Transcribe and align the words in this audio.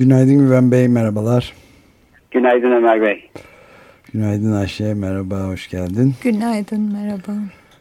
Günaydın 0.00 0.38
Güven 0.38 0.70
Bey, 0.72 0.88
merhabalar. 0.88 1.52
Günaydın 2.30 2.70
Ömer 2.70 3.02
Bey. 3.02 3.30
Günaydın 4.12 4.52
Ayşe, 4.52 4.94
merhaba, 4.94 5.34
hoş 5.34 5.68
geldin. 5.70 6.14
Günaydın, 6.22 6.92
merhaba. 6.92 7.32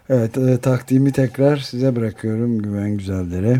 Evet, 0.09 0.37
e, 0.37 0.61
takdimi 0.61 1.11
tekrar 1.11 1.57
size 1.57 1.95
bırakıyorum 1.95 2.61
Güven 2.61 2.97
Güzeldere. 2.97 3.55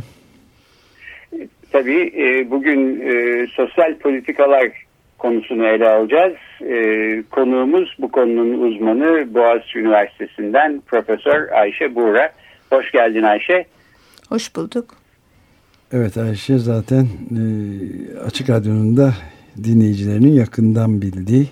Tabii 1.72 2.14
e, 2.18 2.52
bugün 2.52 3.02
e, 3.02 3.48
sosyal 3.48 3.98
politikalar 3.98 4.72
konusunu 5.18 5.66
ele 5.66 5.90
alacağız. 5.90 6.36
E, 6.62 7.24
konuğumuz 7.32 7.96
bu 8.00 8.12
konunun 8.12 8.62
uzmanı 8.62 9.34
Boğaziçi 9.34 9.80
Üniversitesi'nden 9.80 10.82
Profesör 10.88 11.50
Ayşe 11.50 11.96
Buğra. 11.96 12.34
Hoş 12.70 12.92
geldin 12.92 13.24
Ayşe. 13.24 13.66
Hoş 14.30 14.56
bulduk. 14.56 14.99
Evet 15.94 16.18
Ayşe 16.18 16.58
zaten 16.58 17.06
e, 17.40 17.44
Açık 18.28 18.50
Radyo'nun 18.50 18.98
da 18.98 19.14
dinleyicilerinin 19.64 20.34
yakından 20.34 21.02
bildiği 21.02 21.48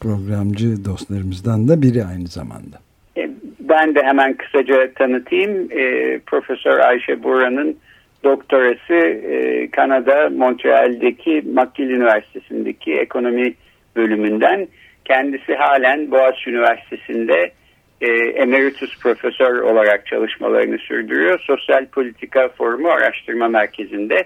programcı 0.00 0.84
dostlarımızdan 0.84 1.68
da 1.68 1.82
biri 1.82 2.04
aynı 2.04 2.26
zamanda. 2.26 2.76
E, 3.16 3.30
ben 3.60 3.94
de 3.94 4.02
hemen 4.02 4.34
kısaca 4.34 4.92
tanıtayım. 4.94 5.68
E, 5.70 6.18
Profesör 6.26 6.78
Ayşe 6.78 7.22
Buğra'nın 7.22 7.76
doktorası 8.24 8.94
e, 8.94 9.68
Kanada 9.70 10.28
Montreal'deki 10.30 11.42
McGill 11.46 11.90
Üniversitesi'ndeki 11.90 12.94
ekonomi 12.94 13.54
bölümünden. 13.96 14.68
Kendisi 15.04 15.54
halen 15.54 16.10
Boğaziçi 16.10 16.50
Üniversitesi'nde 16.50 17.52
e, 18.00 18.08
emeritus 18.14 18.98
profesör 18.98 19.58
olarak 19.58 20.06
çalışmalarını 20.06 20.78
sürdürüyor. 20.78 21.40
Sosyal 21.40 21.86
Politika 21.86 22.48
Forumu 22.48 22.88
Araştırma 22.88 23.48
Merkezi'nde 23.48 24.24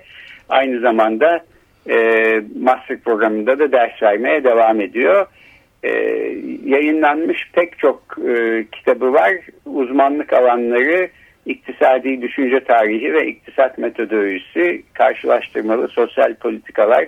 aynı 0.48 0.80
zamanda 0.80 1.44
e, 1.90 1.96
master 2.60 3.00
programında 3.00 3.58
da 3.58 3.72
ders 3.72 4.02
vermeye 4.02 4.44
devam 4.44 4.80
ediyor. 4.80 5.26
E, 5.82 5.90
yayınlanmış 6.64 7.50
pek 7.52 7.78
çok 7.78 8.02
e, 8.28 8.64
kitabı 8.72 9.12
var. 9.12 9.32
Uzmanlık 9.64 10.32
alanları 10.32 11.08
iktisadi 11.46 12.22
düşünce 12.22 12.60
tarihi 12.64 13.12
ve 13.12 13.26
iktisat 13.26 13.78
metodolojisi, 13.78 14.82
karşılaştırmalı 14.92 15.88
sosyal 15.88 16.34
politikalar 16.34 17.06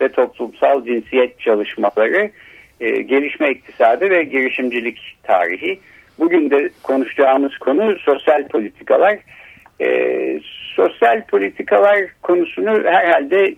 ve 0.00 0.08
toplumsal 0.08 0.84
cinsiyet 0.84 1.40
çalışmaları, 1.40 2.30
e, 2.80 2.90
gelişme 2.90 3.50
iktisadı 3.50 4.10
ve 4.10 4.22
girişimcilik 4.22 5.16
tarihi. 5.22 5.80
Bugün 6.18 6.50
de 6.50 6.70
konuşacağımız 6.82 7.58
konu 7.58 7.98
sosyal 7.98 8.48
politikalar. 8.48 9.18
E, 9.80 10.40
sosyal 10.74 11.22
politikalar 11.26 11.98
konusunu 12.22 12.84
herhalde 12.84 13.54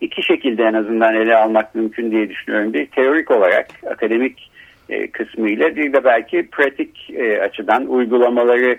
iki 0.00 0.22
şekilde 0.22 0.62
en 0.62 0.74
azından 0.74 1.14
ele 1.14 1.36
almak 1.36 1.74
mümkün 1.74 2.10
diye 2.10 2.28
düşünüyorum. 2.28 2.72
Bir 2.72 2.86
teorik 2.86 3.30
olarak 3.30 3.66
akademik 3.90 4.50
e, 4.88 5.10
kısmıyla 5.10 5.76
bir 5.76 5.92
de 5.92 6.04
belki 6.04 6.48
pratik 6.52 7.10
e, 7.10 7.40
açıdan 7.40 7.86
uygulamaları 7.86 8.76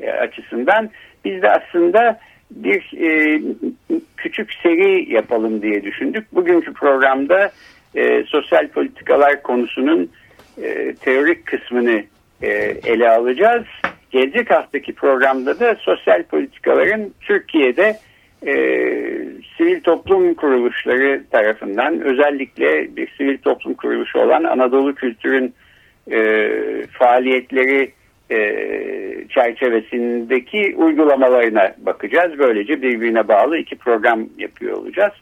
e, 0.00 0.10
açısından 0.10 0.90
biz 1.24 1.42
de 1.42 1.50
aslında 1.50 2.20
bir 2.50 2.92
e, 3.00 3.40
küçük 4.16 4.54
seri 4.62 5.12
yapalım 5.12 5.62
diye 5.62 5.82
düşündük. 5.82 6.34
Bugünkü 6.34 6.72
programda 6.72 7.50
e, 7.94 8.24
sosyal 8.24 8.68
politikalar 8.68 9.42
konusunun 9.42 10.10
e, 10.62 10.94
teorik 10.94 11.46
kısmını 11.46 12.04
e, 12.42 12.48
ele 12.84 13.10
alacağız. 13.10 13.64
Gelecek 14.10 14.50
haftaki 14.50 14.92
programda 14.92 15.60
da 15.60 15.74
sosyal 15.74 16.22
politikaların 16.22 17.12
Türkiye'de 17.20 17.96
e, 18.46 18.52
sivil 19.56 19.80
toplum 19.80 20.34
kuruluşları 20.34 21.22
tarafından 21.30 22.00
özellikle 22.00 22.96
bir 22.96 23.08
sivil 23.16 23.38
toplum 23.38 23.74
kuruluşu 23.74 24.18
olan 24.18 24.44
Anadolu 24.44 24.94
Kültür'ün 24.94 25.54
e, 26.10 26.50
faaliyetleri 26.92 27.92
e, 28.30 28.38
çerçevesindeki 29.28 30.74
uygulamalarına 30.76 31.74
bakacağız. 31.78 32.38
Böylece 32.38 32.82
birbirine 32.82 33.28
bağlı 33.28 33.58
iki 33.58 33.76
program 33.76 34.26
yapıyor 34.38 34.76
olacağız. 34.76 35.12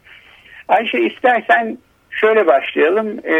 Ayşe 0.68 0.98
istersen 0.98 1.78
şöyle 2.20 2.46
başlayalım. 2.46 3.18
E, 3.24 3.36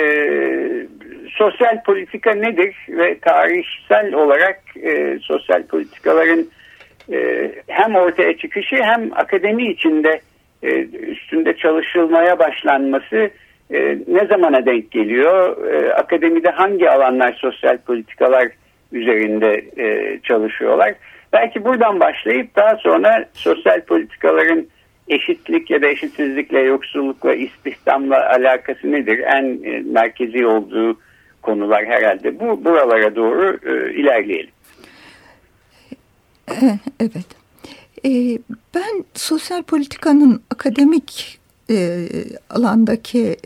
sosyal 1.30 1.82
politika 1.82 2.34
nedir 2.34 2.74
ve 2.88 3.18
tarihsel 3.18 4.14
olarak 4.14 4.60
e, 4.82 5.18
sosyal 5.22 5.62
politikaların 5.62 6.46
e, 7.12 7.50
hem 7.66 7.94
ortaya 7.94 8.36
çıkışı 8.36 8.76
hem 8.76 9.10
akademi 9.14 9.70
içinde 9.70 10.20
e, 10.62 10.68
üstünde 10.86 11.56
çalışılmaya 11.56 12.38
başlanması 12.38 13.30
e, 13.70 13.98
ne 14.08 14.26
zamana 14.26 14.66
denk 14.66 14.90
geliyor? 14.90 15.66
E, 15.72 15.92
akademide 15.92 16.50
hangi 16.50 16.90
alanlar 16.90 17.32
sosyal 17.40 17.78
politikalar 17.78 18.48
üzerinde 18.92 19.64
e, 19.76 20.18
çalışıyorlar. 20.22 20.94
Belki 21.32 21.64
buradan 21.64 22.00
başlayıp 22.00 22.56
daha 22.56 22.76
sonra 22.76 23.24
sosyal 23.32 23.80
politikaların 23.80 24.66
eşitlik 25.08 25.70
ya 25.70 25.82
da 25.82 25.86
eşitsizlikle, 25.86 26.60
yoksullukla, 26.60 27.34
istihdamla 27.34 28.30
alakası 28.30 28.92
nedir? 28.92 29.18
En 29.18 29.64
e, 29.64 29.80
merkezi 29.80 30.46
olduğu 30.46 31.00
konular 31.42 31.84
herhalde 31.84 32.40
bu 32.40 32.64
buralara 32.64 33.16
doğru 33.16 33.58
e, 33.66 33.94
ilerleyelim. 33.94 34.50
Evet. 37.00 37.26
E, 38.04 38.38
ben 38.74 39.04
sosyal 39.14 39.62
politikanın 39.62 40.42
akademik 40.50 41.38
alandaki 42.50 43.36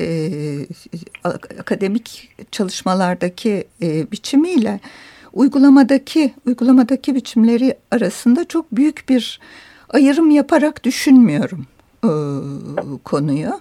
akademik 1.58 2.28
çalışmalardaki 2.50 3.64
biçimiyle 4.12 4.80
uygulamadaki 5.32 6.34
uygulamadaki 6.46 7.14
biçimleri 7.14 7.74
arasında 7.90 8.44
çok 8.44 8.72
büyük 8.72 9.08
bir 9.08 9.40
ayrım 9.90 10.30
yaparak 10.30 10.84
düşünmüyorum 10.84 11.66
e, 12.04 12.10
konuyu. 13.04 13.60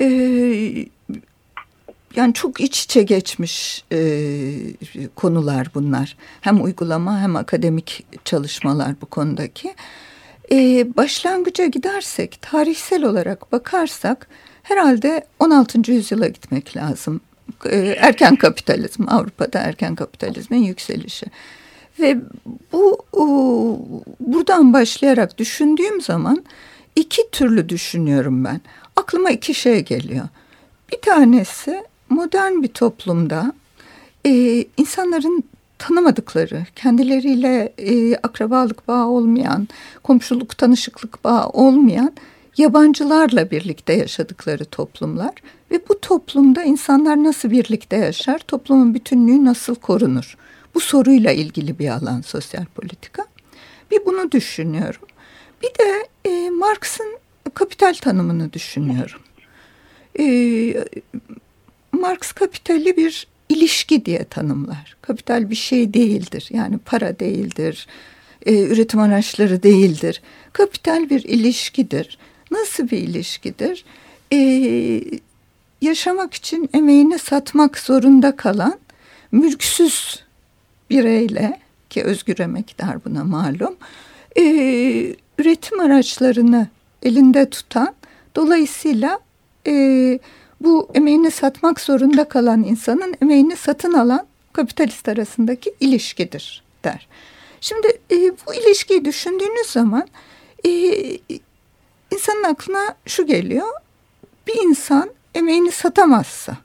E, 0.00 0.06
yani 2.16 2.34
çok 2.34 2.60
iç 2.60 2.84
içe 2.84 3.02
geçmiş 3.02 3.84
e, 3.92 3.98
konular 5.14 5.70
bunlar. 5.74 6.16
Hem 6.40 6.64
uygulama 6.64 7.20
hem 7.20 7.36
akademik 7.36 8.06
çalışmalar 8.24 8.94
bu 9.00 9.06
konudaki. 9.06 9.74
E, 10.52 10.56
başlangıca 10.96 11.66
gidersek, 11.66 12.38
tarihsel 12.42 13.04
olarak 13.04 13.52
bakarsak 13.52 14.28
herhalde 14.62 15.26
16. 15.38 15.92
yüzyıla 15.92 16.28
gitmek 16.28 16.76
lazım. 16.76 17.20
E, 17.64 17.76
erken 17.78 18.36
kapitalizm, 18.36 19.08
Avrupa'da 19.08 19.58
erken 19.58 19.94
kapitalizmin 19.94 20.62
yükselişi. 20.62 21.26
Ve 22.00 22.16
bu 22.72 22.98
buradan 24.20 24.72
başlayarak 24.72 25.38
düşündüğüm 25.38 26.00
zaman 26.00 26.44
iki 26.96 27.30
türlü 27.32 27.68
düşünüyorum 27.68 28.44
ben. 28.44 28.60
Aklıma 28.96 29.30
iki 29.30 29.54
şey 29.54 29.84
geliyor. 29.84 30.28
Bir 30.92 31.00
tanesi 31.00 31.82
modern 32.08 32.62
bir 32.62 32.68
toplumda 32.68 33.52
e, 34.26 34.64
insanların 34.76 35.44
tanımadıkları, 35.78 36.66
kendileriyle 36.76 37.72
e, 37.78 38.16
akrabalık 38.16 38.88
bağı 38.88 39.06
olmayan, 39.06 39.68
komşuluk, 40.02 40.58
tanışıklık 40.58 41.24
bağı 41.24 41.48
olmayan 41.48 42.12
yabancılarla 42.56 43.50
birlikte 43.50 43.92
yaşadıkları 43.92 44.64
toplumlar 44.64 45.32
ve 45.70 45.80
bu 45.88 46.00
toplumda 46.00 46.62
insanlar 46.62 47.24
nasıl 47.24 47.50
birlikte 47.50 47.96
yaşar, 47.96 48.38
toplumun 48.38 48.94
bütünlüğü 48.94 49.44
nasıl 49.44 49.74
korunur? 49.74 50.36
Bu 50.76 50.80
soruyla 50.80 51.32
ilgili 51.32 51.78
bir 51.78 51.88
alan 51.88 52.20
sosyal 52.20 52.64
politika. 52.64 53.26
Bir 53.90 54.06
bunu 54.06 54.32
düşünüyorum. 54.32 55.02
Bir 55.62 55.68
de 55.68 56.08
e, 56.24 56.50
Marx'ın 56.50 57.18
kapital 57.54 57.94
tanımını 57.94 58.52
düşünüyorum. 58.52 59.20
E, 60.18 60.24
Marx 61.92 62.32
kapitali 62.32 62.96
bir 62.96 63.26
ilişki 63.48 64.04
diye 64.04 64.24
tanımlar. 64.24 64.96
Kapital 65.02 65.50
bir 65.50 65.54
şey 65.54 65.94
değildir. 65.94 66.48
Yani 66.50 66.78
para 66.78 67.18
değildir, 67.18 67.86
e, 68.46 68.62
üretim 68.62 69.00
araçları 69.00 69.62
değildir. 69.62 70.22
Kapital 70.52 71.10
bir 71.10 71.24
ilişkidir 71.24 72.18
nasıl 72.50 72.90
bir 72.90 72.98
ilişkidir? 72.98 73.84
Ee, 74.32 75.02
yaşamak 75.82 76.34
için 76.34 76.70
emeğini 76.74 77.18
satmak 77.18 77.78
zorunda 77.78 78.36
kalan 78.36 78.78
mülksüz 79.32 80.25
bireyle 80.90 81.60
ki 81.90 82.02
özgür 82.02 82.38
emektar 82.38 83.04
buna 83.04 83.24
malum 83.24 83.76
e, 84.38 84.42
üretim 85.38 85.80
araçlarını 85.80 86.68
elinde 87.02 87.50
tutan 87.50 87.94
dolayısıyla 88.36 89.20
e, 89.66 89.72
bu 90.60 90.88
emeğini 90.94 91.30
satmak 91.30 91.80
zorunda 91.80 92.28
kalan 92.28 92.62
insanın 92.62 93.14
emeğini 93.22 93.56
satın 93.56 93.92
alan 93.92 94.26
kapitalist 94.52 95.08
arasındaki 95.08 95.74
ilişkidir 95.80 96.62
der. 96.84 97.08
Şimdi 97.60 97.86
e, 98.10 98.16
bu 98.16 98.54
ilişkiyi 98.54 99.04
düşündüğünüz 99.04 99.66
zaman 99.66 100.08
e, 100.64 100.70
insanın 102.12 102.42
aklına 102.42 102.94
şu 103.06 103.26
geliyor. 103.26 103.68
Bir 104.46 104.62
insan 104.62 105.10
emeğini 105.34 105.72
satamazsa 105.72 106.56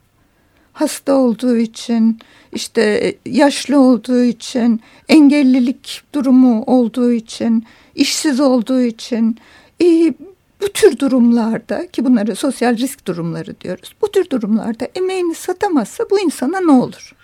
hasta 0.72 1.14
olduğu 1.14 1.56
için, 1.56 2.18
işte 2.52 3.14
yaşlı 3.26 3.80
olduğu 3.80 4.22
için, 4.22 4.80
engellilik 5.08 6.02
durumu 6.14 6.62
olduğu 6.62 7.12
için, 7.12 7.66
işsiz 7.94 8.40
olduğu 8.40 8.80
için 8.80 9.38
e, 9.82 10.14
bu 10.60 10.68
tür 10.68 10.98
durumlarda 10.98 11.86
ki 11.86 12.04
bunları 12.04 12.36
sosyal 12.36 12.76
risk 12.76 13.06
durumları 13.06 13.60
diyoruz. 13.60 13.94
Bu 14.00 14.10
tür 14.10 14.30
durumlarda 14.30 14.88
emeğini 14.94 15.34
satamazsa 15.34 16.04
bu 16.10 16.20
insana 16.20 16.60
ne 16.60 16.72
olur? 16.72 17.14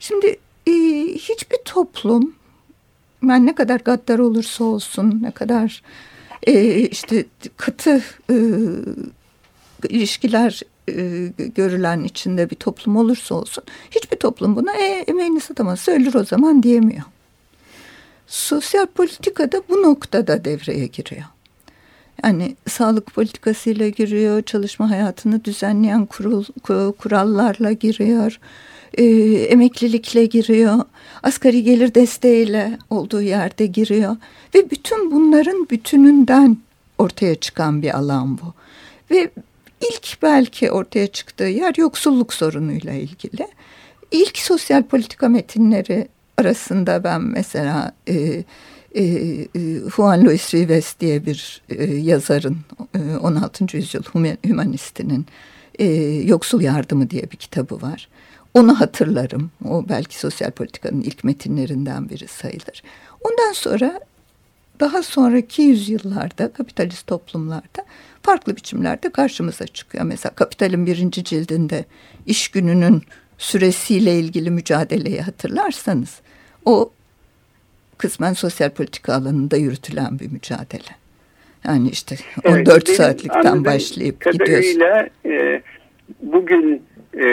Şimdi 0.00 0.36
e, 0.66 0.72
hiçbir 1.14 1.58
toplum 1.64 2.34
yani 3.22 3.46
ne 3.46 3.54
kadar 3.54 3.80
gaddar 3.80 4.18
olursa 4.18 4.64
olsun, 4.64 5.18
ne 5.22 5.30
kadar 5.30 5.82
e, 6.42 6.78
işte 6.78 7.24
katı 7.56 8.02
e, 8.30 8.36
ilişkiler 9.88 10.62
e, 10.88 11.26
görülen 11.54 12.04
içinde 12.04 12.50
bir 12.50 12.56
toplum 12.56 12.96
olursa 12.96 13.34
olsun 13.34 13.64
hiçbir 13.90 14.16
toplum 14.16 14.56
buna 14.56 14.72
e, 14.72 15.04
emeğini 15.06 15.40
satamazsa 15.40 15.92
ölür 15.92 16.14
o 16.14 16.24
zaman 16.24 16.62
diyemiyor. 16.62 17.02
Sosyal 18.26 18.86
politikada 18.86 19.62
bu 19.68 19.82
noktada 19.82 20.44
devreye 20.44 20.86
giriyor. 20.86 21.24
Yani 22.24 22.56
sağlık 22.68 23.14
politikasıyla 23.14 23.88
giriyor, 23.88 24.42
çalışma 24.42 24.90
hayatını 24.90 25.44
düzenleyen 25.44 26.06
kurul, 26.06 26.44
kurallarla 26.98 27.72
giriyor, 27.72 28.40
e, 28.94 29.04
emeklilikle 29.32 30.26
giriyor, 30.26 30.78
asgari 31.22 31.62
gelir 31.62 31.94
desteğiyle 31.94 32.78
olduğu 32.90 33.22
yerde 33.22 33.66
giriyor 33.66 34.16
ve 34.54 34.70
bütün 34.70 35.10
bunların 35.10 35.66
bütününden 35.70 36.56
ortaya 36.98 37.34
çıkan 37.34 37.82
bir 37.82 37.98
alan 37.98 38.38
bu. 38.38 38.54
Ve 39.10 39.30
ilk 39.80 40.22
belki 40.22 40.70
ortaya 40.70 41.06
çıktığı 41.06 41.44
yer 41.44 41.74
yoksulluk 41.76 42.34
sorunuyla 42.34 42.92
ilgili. 42.92 43.48
İlk 44.10 44.38
sosyal 44.38 44.82
politika 44.82 45.28
metinleri 45.28 46.08
arasında 46.38 47.04
ben 47.04 47.22
mesela 47.22 47.92
e, 48.08 48.44
e, 48.94 49.04
e 49.04 49.46
Juan 49.96 50.24
Luis 50.24 50.54
Rives 50.54 51.00
diye 51.00 51.26
bir 51.26 51.62
e, 51.68 51.84
yazarın 51.84 52.58
e, 52.94 53.16
16. 53.16 53.76
yüzyıl 53.76 54.02
humanistinin 54.46 55.26
e, 55.78 55.86
Yoksul 56.24 56.60
Yardımı 56.60 57.10
diye 57.10 57.22
bir 57.22 57.36
kitabı 57.36 57.82
var. 57.82 58.08
Onu 58.54 58.80
hatırlarım. 58.80 59.50
O 59.68 59.88
belki 59.88 60.18
sosyal 60.18 60.50
politikanın 60.50 61.00
ilk 61.00 61.24
metinlerinden 61.24 62.08
biri 62.08 62.28
sayılır. 62.28 62.82
Ondan 63.20 63.52
sonra 63.52 64.00
daha 64.80 65.02
sonraki 65.02 65.62
yüzyıllarda 65.62 66.52
kapitalist 66.52 67.06
toplumlarda 67.06 67.84
farklı 68.22 68.56
biçimlerde 68.56 69.10
karşımıza 69.10 69.66
çıkıyor. 69.66 70.04
Mesela 70.04 70.34
Kapital'in 70.34 70.86
birinci 70.86 71.24
cildinde 71.24 71.84
iş 72.26 72.48
gününün 72.48 73.02
süresiyle 73.38 74.18
ilgili 74.18 74.50
mücadeleyi 74.50 75.20
hatırlarsanız 75.20 76.20
o 76.64 76.90
kısmen 77.98 78.32
sosyal 78.32 78.70
politika 78.70 79.14
alanında 79.14 79.56
yürütülen 79.56 80.18
bir 80.18 80.32
mücadele. 80.32 81.00
Yani 81.64 81.88
işte 81.90 82.16
14 82.44 82.68
evet, 82.68 82.88
saatlikten 82.88 83.64
başlayıp 83.64 84.32
gidiyoruz. 84.32 84.76
E, 85.26 85.62
bugün 86.22 86.82
e, 87.14 87.26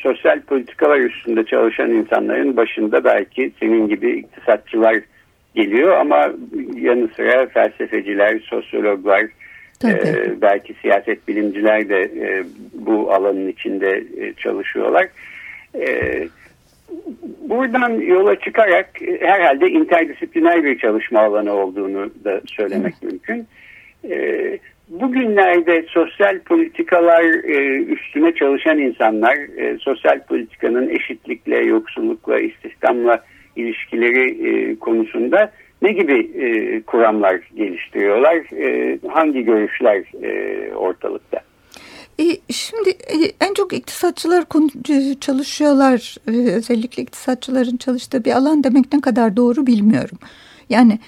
sosyal 0.00 0.40
politikalar 0.40 0.98
üstünde 0.98 1.44
çalışan 1.44 1.90
insanların 1.90 2.56
başında 2.56 3.04
belki 3.04 3.52
senin 3.60 3.88
gibi 3.88 4.10
iktisatçılar 4.10 5.00
geliyor 5.54 5.98
ama 5.98 6.32
yanı 6.76 7.08
sıra 7.16 7.46
felsefeciler, 7.46 8.38
sosyologlar, 8.38 9.26
e, 9.84 10.40
belki 10.42 10.74
siyaset 10.82 11.28
bilimciler 11.28 11.88
de 11.88 12.02
e, 12.02 12.44
bu 12.72 13.12
alanın 13.12 13.48
içinde 13.48 14.04
e, 14.20 14.32
çalışıyorlar. 14.32 15.08
Buradan 17.48 17.90
yola 17.90 18.40
çıkarak 18.40 18.90
herhalde 19.20 19.68
interdisipliner 19.68 20.64
bir 20.64 20.78
çalışma 20.78 21.20
alanı 21.20 21.52
olduğunu 21.52 22.10
da 22.24 22.40
söylemek 22.46 22.94
Hı. 22.94 23.06
mümkün. 23.06 23.46
Bugünlerde 24.88 25.84
sosyal 25.88 26.38
politikalar 26.38 27.24
üstüne 27.88 28.34
çalışan 28.34 28.78
insanlar, 28.78 29.38
sosyal 29.80 30.20
politikanın 30.20 30.88
eşitlikle, 30.88 31.56
yoksullukla, 31.56 32.40
istihdamla 32.40 33.24
ilişkileri 33.56 34.78
konusunda 34.78 35.52
ne 35.84 35.92
gibi 35.92 36.30
e, 36.34 36.82
kuramlar 36.82 37.40
geliştiriyorlar? 37.56 38.36
E, 38.36 38.98
hangi 39.08 39.44
görüşler 39.44 40.22
e, 40.22 40.74
ortalıkta? 40.74 41.40
E, 42.20 42.24
şimdi 42.50 42.90
e, 42.90 43.16
en 43.40 43.54
çok 43.54 43.72
iktisatçılar 43.72 44.44
çalışıyorlar. 45.20 46.16
E, 46.28 46.54
özellikle 46.54 47.02
iktisatçıların 47.02 47.76
çalıştığı 47.76 48.24
bir 48.24 48.32
alan 48.32 48.64
demek 48.64 48.92
ne 48.92 49.00
kadar 49.00 49.36
doğru 49.36 49.66
bilmiyorum. 49.66 50.18
Yani 50.70 50.98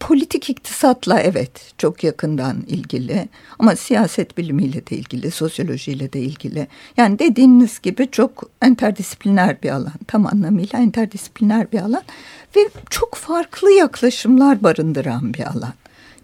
politik 0.00 0.50
iktisatla 0.50 1.20
evet 1.20 1.50
çok 1.78 2.04
yakından 2.04 2.56
ilgili 2.66 3.28
ama 3.58 3.76
siyaset 3.76 4.38
bilimiyle 4.38 4.86
de 4.86 4.96
ilgili, 4.96 5.30
sosyolojiyle 5.30 6.12
de 6.12 6.20
ilgili. 6.20 6.66
Yani 6.96 7.18
dediğiniz 7.18 7.80
gibi 7.80 8.08
çok 8.12 8.50
interdisipliner 8.66 9.62
bir 9.62 9.70
alan, 9.70 9.92
tam 10.06 10.26
anlamıyla 10.26 10.78
interdisipliner 10.78 11.72
bir 11.72 11.78
alan 11.78 12.02
ve 12.56 12.60
çok 12.90 13.14
farklı 13.14 13.72
yaklaşımlar 13.72 14.62
barındıran 14.62 15.34
bir 15.34 15.42
alan. 15.42 15.72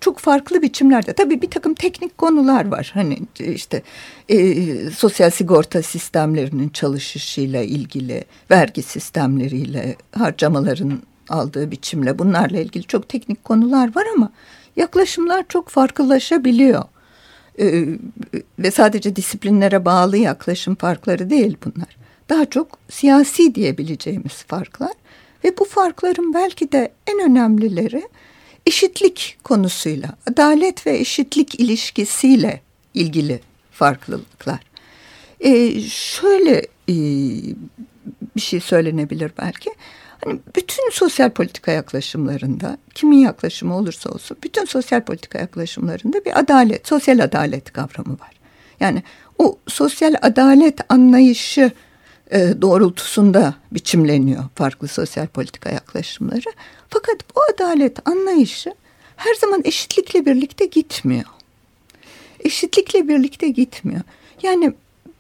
Çok 0.01 0.19
farklı 0.19 0.63
biçimlerde. 0.63 1.13
Tabii 1.13 1.43
bir 1.43 1.51
takım 1.51 1.75
teknik 1.75 2.19
konular 2.19 2.69
var. 2.69 2.91
Hani 2.95 3.19
işte 3.39 3.83
e, 4.29 4.91
sosyal 4.91 5.31
sigorta 5.31 5.83
sistemlerinin 5.83 6.69
çalışışıyla 6.69 7.63
ilgili, 7.63 8.25
vergi 8.51 8.83
sistemleriyle, 8.83 9.97
harcamaların 10.13 11.01
aldığı 11.29 11.71
biçimle 11.71 12.19
bunlarla 12.19 12.61
ilgili 12.61 12.85
çok 12.85 13.09
teknik 13.09 13.45
konular 13.45 13.97
var 13.97 14.07
ama 14.17 14.33
yaklaşımlar 14.77 15.45
çok 15.49 15.69
farklılaşabiliyor. 15.69 16.85
Ee, 17.59 17.85
ve 18.59 18.71
sadece 18.71 19.17
disiplinlere 19.17 19.85
bağlı 19.85 20.17
yaklaşım 20.17 20.75
farkları 20.75 21.31
değil 21.31 21.57
bunlar. 21.65 21.97
Daha 22.29 22.45
çok 22.45 22.79
siyasi 22.91 23.55
diyebileceğimiz 23.55 24.33
farklar 24.33 24.93
ve 25.45 25.59
bu 25.59 25.65
farkların 25.65 26.35
belki 26.35 26.73
de 26.73 26.93
en 27.07 27.31
önemlileri 27.31 28.03
eşitlik 28.67 29.39
konusuyla, 29.45 30.09
adalet 30.31 30.87
ve 30.87 30.99
eşitlik 30.99 31.61
ilişkisiyle 31.61 32.61
ilgili 32.95 33.41
farklılıklar. 33.73 34.61
Ee, 35.41 35.81
şöyle 35.81 36.67
e, 36.89 36.95
bir 38.37 38.41
şey 38.41 38.61
söylenebilir 38.61 39.33
belki. 39.39 39.71
Hani 40.25 40.41
bütün 40.57 40.91
sosyal 40.91 41.31
politika 41.31 41.73
yaklaşımlarında, 41.73 42.79
kimin 42.95 43.19
yaklaşımı 43.19 43.77
olursa 43.77 44.11
olsun, 44.11 44.37
bütün 44.43 44.65
sosyal 44.65 45.01
politika 45.01 45.39
yaklaşımlarında 45.39 46.25
bir 46.25 46.39
adalet, 46.39 46.89
sosyal 46.89 47.19
adalet 47.19 47.73
kavramı 47.73 48.13
var. 48.13 48.33
Yani 48.81 49.03
o 49.39 49.59
sosyal 49.69 50.15
adalet 50.23 50.93
anlayışı 50.93 51.73
e, 52.31 52.55
doğrultusunda 52.63 53.55
biçimleniyor 53.73 54.45
farklı 54.55 54.89
sosyal 54.89 55.27
politika 55.27 55.71
yaklaşımları. 55.71 56.53
Fakat 56.89 57.17
bu 57.37 57.41
adalet 57.55 58.09
anlayışı 58.09 58.75
her 59.17 59.35
zaman 59.35 59.63
eşitlikle 59.65 60.27
birlikte 60.27 60.67
gitmiyor. 60.67 61.25
Eşitlikle 62.41 63.09
birlikte 63.09 63.49
gitmiyor. 63.49 64.03
Yani 64.43 64.73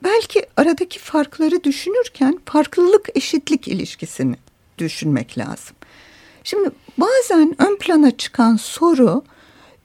belki 0.04 0.46
aradaki 0.56 0.98
farkları 0.98 1.64
düşünürken 1.64 2.40
farklılık 2.46 3.08
eşitlik 3.14 3.68
ilişkisini 3.68 4.36
düşünmek 4.78 5.38
lazım. 5.38 5.76
Şimdi 6.44 6.70
bazen 6.98 7.54
ön 7.58 7.76
plana 7.76 8.10
çıkan 8.16 8.56
soru 8.56 9.22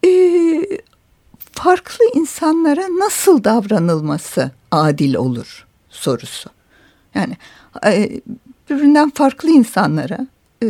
e, 0.05 0.09
farklı 1.51 2.05
insanlara 2.15 2.81
nasıl 2.81 3.43
davranılması 3.43 4.51
adil 4.71 5.15
olur 5.15 5.67
sorusu. 5.89 6.49
Yani 7.15 7.37
e, 7.85 8.21
birbirinden 8.69 9.09
farklı 9.09 9.49
insanlara 9.49 10.27
e, 10.63 10.67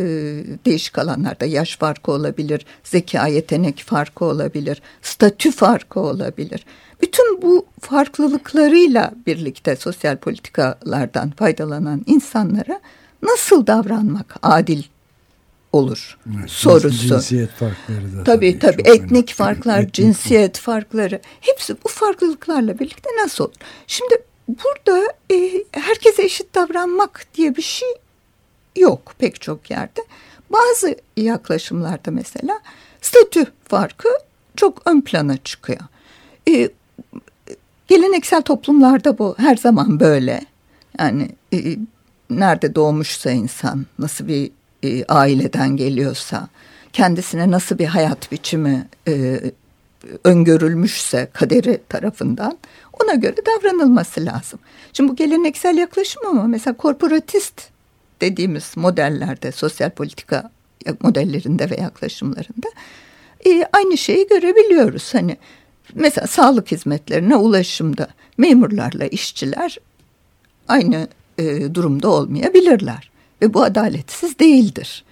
değişik 0.66 1.00
alanlarda 1.00 1.46
yaş 1.46 1.78
farkı 1.78 2.12
olabilir, 2.12 2.66
zeka 2.84 3.28
yetenek 3.28 3.84
farkı 3.86 4.26
olabilir, 4.26 4.82
statü 5.02 5.52
farkı 5.52 6.00
olabilir. 6.00 6.66
Bütün 7.02 7.42
bu 7.42 7.66
farklılıklarıyla 7.80 9.12
birlikte 9.28 9.76
sosyal 9.76 10.18
politikalardan 10.18 11.32
faydalanan 11.32 12.04
insanlara 12.06 12.80
nasıl 13.22 13.68
davranmak 13.68 14.36
adil 14.42 14.84
olur 15.74 16.18
evet, 16.40 16.50
sorusu. 16.50 17.08
Cinsiyet 17.08 17.50
farkları 17.50 18.18
da. 18.18 18.24
Tabii 18.24 18.60
tabii, 18.60 18.84
tabii. 18.84 18.90
etnik 18.90 19.12
önemli. 19.12 19.34
farklar, 19.34 19.80
etnik 19.80 19.94
cinsiyet 19.94 20.58
farkları 20.58 21.22
hepsi 21.42 21.76
bu 21.84 21.88
farklılıklarla 21.88 22.80
birlikte 22.80 23.10
nasıl 23.24 23.44
olur? 23.44 23.54
Şimdi 23.88 24.24
burada 24.48 25.14
e, 25.32 25.64
herkese 25.72 26.24
eşit 26.24 26.56
davranmak 26.56 27.26
diye 27.36 27.56
bir 27.56 27.62
şey 27.62 27.90
yok 28.76 29.14
pek 29.18 29.42
çok 29.42 29.72
yerde. 29.72 30.02
Bazı 30.50 30.96
yaklaşımlarda 31.18 32.12
mesela 32.12 32.60
statü 33.02 33.46
farkı 33.68 34.10
çok 34.56 34.82
ön 34.88 35.02
plana 35.02 35.38
çıkıyor. 35.38 35.80
E, 36.50 36.70
geleneksel 37.88 38.42
toplumlarda 38.42 39.18
bu 39.18 39.36
her 39.38 39.56
zaman 39.56 40.00
böyle. 40.00 40.42
Yani 41.00 41.30
e, 41.54 41.78
nerede 42.30 42.76
doğmuşsa 42.76 43.32
insan, 43.32 43.86
nasıl 44.00 44.28
bir 44.28 44.52
e, 44.84 45.06
aileden 45.06 45.78
geliyorsa, 45.78 46.48
kendisine 46.94 47.52
nasıl 47.52 47.78
bir 47.78 47.86
hayat 47.86 48.32
biçimi 48.32 48.88
e, 49.08 49.42
öngörülmüşse 50.24 51.30
kaderi 51.34 51.82
tarafından 51.90 52.58
ona 53.04 53.16
göre 53.16 53.36
davranılması 53.46 54.26
lazım. 54.26 54.60
Şimdi 54.94 55.12
bu 55.12 55.16
geleneksel 55.16 55.78
yaklaşım 55.78 56.22
ama 56.28 56.44
mesela 56.44 56.78
korporatist 56.78 57.70
dediğimiz 58.22 58.72
modellerde, 58.76 59.52
sosyal 59.52 59.90
politika 59.90 60.52
modellerinde 61.02 61.70
ve 61.70 61.76
yaklaşımlarında 61.82 62.68
e, 63.46 63.66
aynı 63.74 63.98
şeyi 63.98 64.28
görebiliyoruz. 64.28 65.14
Hani 65.14 65.38
mesela 65.94 66.28
sağlık 66.28 66.72
hizmetlerine 66.72 67.36
ulaşımda 67.36 68.08
memurlarla 68.38 69.06
işçiler 69.06 69.78
aynı 70.68 71.08
e, 71.40 71.76
durumda 71.76 72.10
olmayabilirler 72.10 73.12
ve 73.42 73.54
bu 73.54 73.64
adaletsiz 73.64 74.40
değildir. 74.40 75.04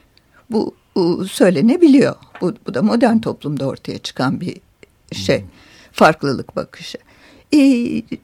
Bu, 0.49 0.75
bu 0.95 1.27
söylenebiliyor. 1.27 2.15
Bu, 2.41 2.53
bu 2.67 2.73
da 2.73 2.81
modern 2.81 3.19
toplumda 3.19 3.67
ortaya 3.67 3.97
çıkan 3.97 4.41
bir 4.41 4.57
şey, 5.11 5.45
farklılık 5.91 6.55
bakışı. 6.55 6.97
E, 7.51 7.57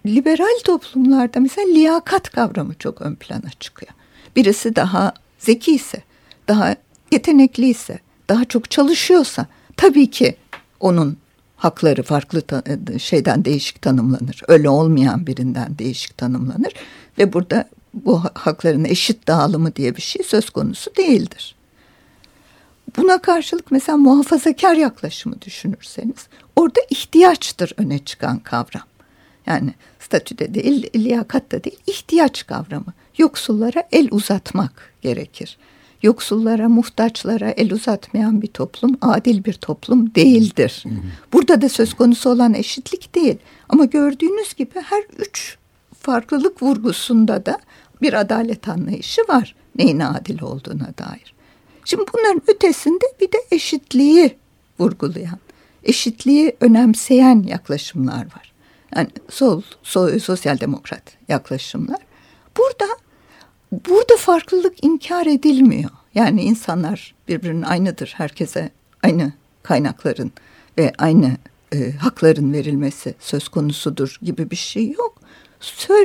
liberal 0.05 0.60
toplumlarda 0.63 1.39
mesela 1.39 1.67
liyakat 1.67 2.29
kavramı 2.29 2.74
çok 2.79 3.01
ön 3.01 3.15
plana 3.15 3.50
çıkıyor. 3.60 3.91
Birisi 4.36 4.75
daha 4.75 5.13
zeki 5.39 5.75
ise, 5.75 6.03
daha 6.48 6.75
yetenekli 7.12 7.69
ise, 7.69 8.00
daha 8.29 8.45
çok 8.45 8.72
çalışıyorsa 8.72 9.45
tabii 9.77 10.12
ki 10.12 10.36
onun 10.79 11.17
hakları 11.55 12.03
farklı 12.03 12.41
şeyden 13.00 13.45
değişik 13.45 13.81
tanımlanır. 13.81 14.41
Öyle 14.48 14.69
olmayan 14.69 15.27
birinden 15.27 15.77
değişik 15.77 16.17
tanımlanır 16.17 16.74
ve 17.17 17.33
burada 17.33 17.69
bu 17.94 18.22
hakların 18.34 18.86
eşit 18.86 19.28
dağılımı 19.28 19.76
diye 19.76 19.96
bir 19.96 20.02
şey 20.02 20.24
söz 20.24 20.50
konusu 20.50 20.96
değildir. 20.96 21.56
Buna 22.98 23.22
karşılık 23.22 23.72
mesela 23.72 23.98
muhafazakar 23.98 24.76
yaklaşımı 24.76 25.42
düşünürseniz 25.42 26.28
orada 26.56 26.80
ihtiyaçtır 26.90 27.74
öne 27.78 28.00
çıkan 28.00 28.40
kavram. 28.40 28.84
Yani 29.46 29.74
statüde 30.00 30.54
değil, 30.54 30.90
liyakatta 30.96 31.64
değil, 31.64 31.80
ihtiyaç 31.88 32.48
kavramı. 32.48 32.94
Yoksullara 33.18 33.84
el 33.92 34.08
uzatmak 34.12 34.94
gerekir. 35.02 35.58
Yoksullara, 36.04 36.70
muhtaçlara 36.70 37.50
el 37.50 37.72
uzatmayan 37.72 38.42
bir 38.42 38.48
toplum 38.48 38.98
adil 39.02 39.44
bir 39.44 39.54
toplum 39.54 40.16
değildir. 40.16 40.84
Burada 41.34 41.62
da 41.62 41.70
söz 41.70 41.94
konusu 41.94 42.30
olan 42.30 42.54
eşitlik 42.54 43.16
değil. 43.16 43.38
Ama 43.70 43.86
gördüğünüz 43.86 44.54
gibi 44.54 44.82
her 44.84 45.04
üç 45.18 45.58
farklılık 46.00 46.64
vurgusunda 46.64 47.46
da 47.46 47.60
bir 48.03 48.13
adalet 48.13 48.69
anlayışı 48.69 49.22
var. 49.22 49.55
Neyin 49.75 50.00
adil 50.00 50.41
olduğuna 50.41 50.93
dair. 50.98 51.33
Şimdi 51.86 52.03
bunların 52.13 52.41
ötesinde 52.48 53.05
bir 53.22 53.31
de 53.31 53.38
eşitliği 53.51 54.38
vurgulayan, 54.79 55.39
eşitliği 55.83 56.55
önemseyen 56.62 57.43
yaklaşımlar 57.43 58.25
var. 58.25 58.53
Yani 58.95 59.07
sol, 59.29 59.62
sol 59.83 60.19
sosyal 60.19 60.60
demokrat 60.60 61.03
yaklaşımlar. 61.27 62.00
Burada 62.57 62.86
burada 63.72 64.17
farklılık 64.17 64.83
inkar 64.83 65.25
edilmiyor. 65.25 65.89
Yani 66.15 66.41
insanlar 66.41 67.15
birbirinin 67.27 67.62
aynıdır. 67.62 68.13
Herkese 68.17 68.69
aynı 69.03 69.33
kaynakların 69.63 70.31
ve 70.77 70.93
aynı 70.98 71.38
e, 71.74 71.91
hakların 71.91 72.53
verilmesi 72.53 73.15
söz 73.19 73.48
konusudur 73.48 74.17
gibi 74.22 74.51
bir 74.51 74.55
şey 74.55 74.91
yok. 74.91 75.12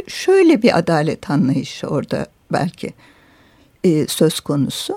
Şöyle 0.09 0.63
bir 0.63 0.79
adalet 0.79 1.31
anlayışı 1.31 1.87
orada 1.87 2.27
belki 2.53 2.93
e, 3.85 4.07
söz 4.07 4.41
konusu. 4.41 4.97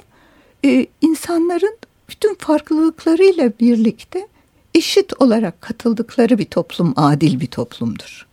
E, 0.66 0.88
insanların 1.02 1.78
bütün 2.10 2.36
farklılıklarıyla 2.36 3.52
birlikte 3.60 4.28
eşit 4.76 5.22
olarak 5.22 5.62
katıldıkları 5.62 6.38
bir 6.38 6.46
toplum 6.46 6.94
adil 6.96 7.40
bir 7.40 7.48
toplumdur. 7.48 8.28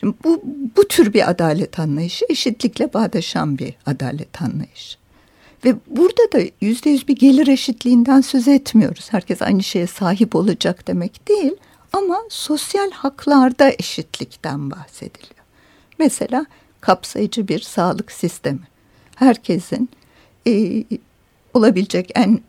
Şimdi 0.00 0.14
bu, 0.24 0.42
bu 0.76 0.88
tür 0.88 1.12
bir 1.12 1.30
adalet 1.30 1.78
anlayışı 1.78 2.24
eşitlikle 2.28 2.92
bağdaşan 2.92 3.58
bir 3.58 3.74
adalet 3.86 4.42
anlayışı. 4.42 4.98
Ve 5.64 5.74
burada 5.86 6.32
da 6.32 6.40
yüzde 6.60 6.90
yüz 6.90 7.08
bir 7.08 7.16
gelir 7.16 7.46
eşitliğinden 7.46 8.20
söz 8.20 8.48
etmiyoruz. 8.48 9.12
Herkes 9.12 9.42
aynı 9.42 9.62
şeye 9.62 9.86
sahip 9.86 10.36
olacak 10.36 10.86
demek 10.86 11.28
değil. 11.28 11.52
Ama 11.92 12.22
sosyal 12.28 12.90
haklarda 12.90 13.70
eşitlikten 13.78 14.70
bahsediliyor. 14.70 15.44
Mesela 15.98 16.46
kapsayıcı 16.80 17.48
bir 17.48 17.58
sağlık 17.60 18.12
sistemi. 18.12 18.68
Herkesin 19.16 19.88
e, 20.46 20.84
olabilecek 21.54 22.10
en 22.14 22.40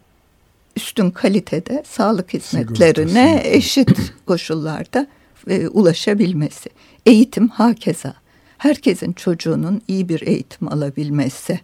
üstün 0.76 1.12
kalitede 1.12 1.84
sağlık 1.86 2.34
hizmetlerine 2.34 3.42
eşit 3.46 4.14
koşullarda 4.26 5.08
e, 5.48 5.68
ulaşabilmesi. 5.68 6.70
Eğitim 7.06 7.48
hakeza. 7.48 8.14
Herkesin 8.58 9.14
çocuğunun 9.14 9.82
iyi 9.88 10.10
bir 10.10 10.22
eğitim 10.22 10.68
alabilmesi. 10.68 11.60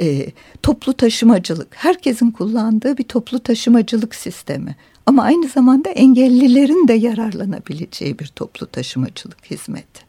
E, 0.00 0.26
toplu 0.62 0.92
taşımacılık. 0.92 1.68
Herkesin 1.70 2.30
kullandığı 2.30 2.98
bir 2.98 3.04
toplu 3.04 3.40
taşımacılık 3.40 4.14
sistemi. 4.14 4.76
Ama 5.06 5.22
aynı 5.22 5.48
zamanda 5.48 5.90
engellilerin 5.90 6.88
de 6.88 6.92
yararlanabileceği 6.92 8.18
bir 8.18 8.26
toplu 8.26 8.66
taşımacılık 8.66 9.50
hizmeti. 9.50 10.06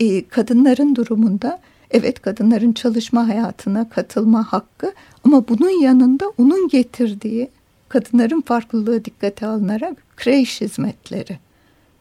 E, 0.00 0.28
kadınların 0.28 0.94
durumunda 0.94 1.60
evet 1.90 2.22
kadınların 2.22 2.72
çalışma 2.72 3.28
hayatına 3.28 3.88
katılma 3.88 4.52
hakkı 4.52 4.92
ama 5.24 5.48
bunun 5.48 5.82
yanında 5.82 6.32
onun 6.38 6.68
getirdiği 6.68 7.48
kadınların 7.88 8.40
farklılığı 8.40 9.04
dikkate 9.04 9.46
alınarak 9.46 10.16
kreş 10.16 10.60
hizmetleri 10.60 11.38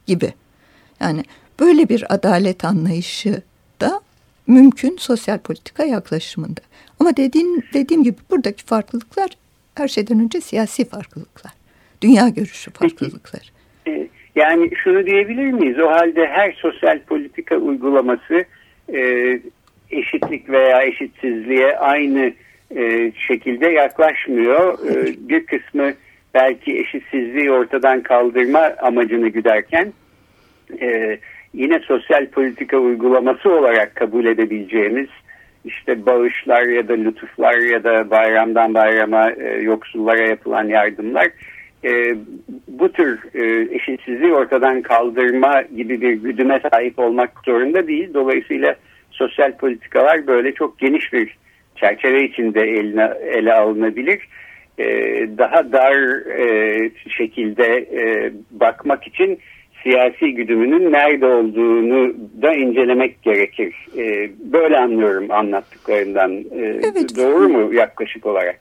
gibi. 0.08 0.34
Yani 1.00 1.24
böyle 1.60 1.90
bir 1.90 2.14
adalet 2.14 2.66
anlayışı 2.66 3.42
da 3.82 4.02
mümkün 4.48 4.98
sosyal 4.98 5.40
politika 5.40 5.84
yaklaşımında. 5.84 6.62
Ama 7.00 7.18
dediğim, 7.18 7.62
dediğim 7.74 8.04
gibi 8.04 8.18
buradaki 8.32 8.64
farklılıklar 8.64 9.30
her 9.76 9.88
şeyden 9.88 10.20
önce 10.20 10.42
siyasi 10.42 10.90
farklılıklar. 10.90 11.52
Dünya 12.02 12.30
görüşü 12.30 12.72
farklılıklar. 12.72 13.52
E, 13.88 14.08
yani 14.36 14.70
şunu 14.84 15.06
diyebilir 15.06 15.52
miyiz? 15.52 15.80
O 15.80 15.92
halde 15.92 16.28
her 16.28 16.52
sosyal 16.52 17.00
politika 17.00 17.56
uygulaması 17.56 18.46
e, 18.94 19.00
eşitlik 19.92 20.50
veya 20.50 20.84
eşitsizliğe 20.84 21.78
aynı 21.78 22.34
e, 22.76 23.12
şekilde 23.28 23.70
yaklaşmıyor. 23.70 24.90
E, 24.90 25.14
bir 25.30 25.46
kısmı 25.46 25.94
belki 26.34 26.80
eşitsizliği 26.80 27.52
ortadan 27.52 28.04
kaldırma 28.04 28.74
amacını 28.82 29.28
güderken 29.28 29.94
e, 30.82 31.20
yine 31.54 31.80
sosyal 31.80 32.26
politika 32.26 32.78
uygulaması 32.78 33.50
olarak 33.50 33.96
kabul 33.96 34.26
edebileceğimiz 34.26 35.08
işte 35.66 36.06
bağışlar 36.06 36.64
ya 36.64 36.88
da 36.88 36.94
lütuflar 36.94 37.58
ya 37.58 37.84
da 37.84 38.10
bayramdan 38.10 38.74
bayrama 38.74 39.32
e, 39.32 39.62
yoksullara 39.62 40.22
yapılan 40.22 40.68
yardımlar 40.68 41.28
e, 41.86 42.16
bu 42.68 42.92
tür 42.92 43.20
e, 43.34 43.76
eşitsizliği 43.76 44.34
ortadan 44.34 44.82
kaldırma 44.82 45.62
gibi 45.62 46.02
bir 46.02 46.14
güdüme 46.14 46.62
sahip 46.72 47.00
olmak 47.00 47.32
zorunda 47.46 47.88
değil. 47.88 48.14
Dolayısıyla 48.14 48.76
sosyal 49.12 49.58
politikalar 49.58 50.28
böyle 50.28 50.54
çok 50.54 50.80
geniş 50.80 51.14
bir 51.14 51.38
çerçeve 51.76 52.24
içinde 52.24 52.62
eline, 52.62 53.14
ele 53.22 53.54
alınabilir. 53.54 54.28
E, 54.78 54.86
daha 55.38 55.72
dar 55.72 56.28
e, 56.40 56.92
şekilde 57.18 57.66
e, 57.78 58.34
bakmak 58.52 59.08
için 59.08 59.40
siyasi 59.84 60.34
güdümünün 60.34 60.92
nerede 60.92 61.26
olduğunu 61.26 62.14
da 62.42 62.54
incelemek 62.54 63.22
gerekir. 63.24 63.76
E, 63.98 64.32
böyle 64.40 64.78
anlıyorum 64.78 65.32
anlattıklarından. 65.32 66.32
E, 66.32 66.82
evet. 66.84 67.18
Doğru 67.18 67.50
mu 67.50 67.74
yaklaşık 67.74 68.26
olarak? 68.26 68.60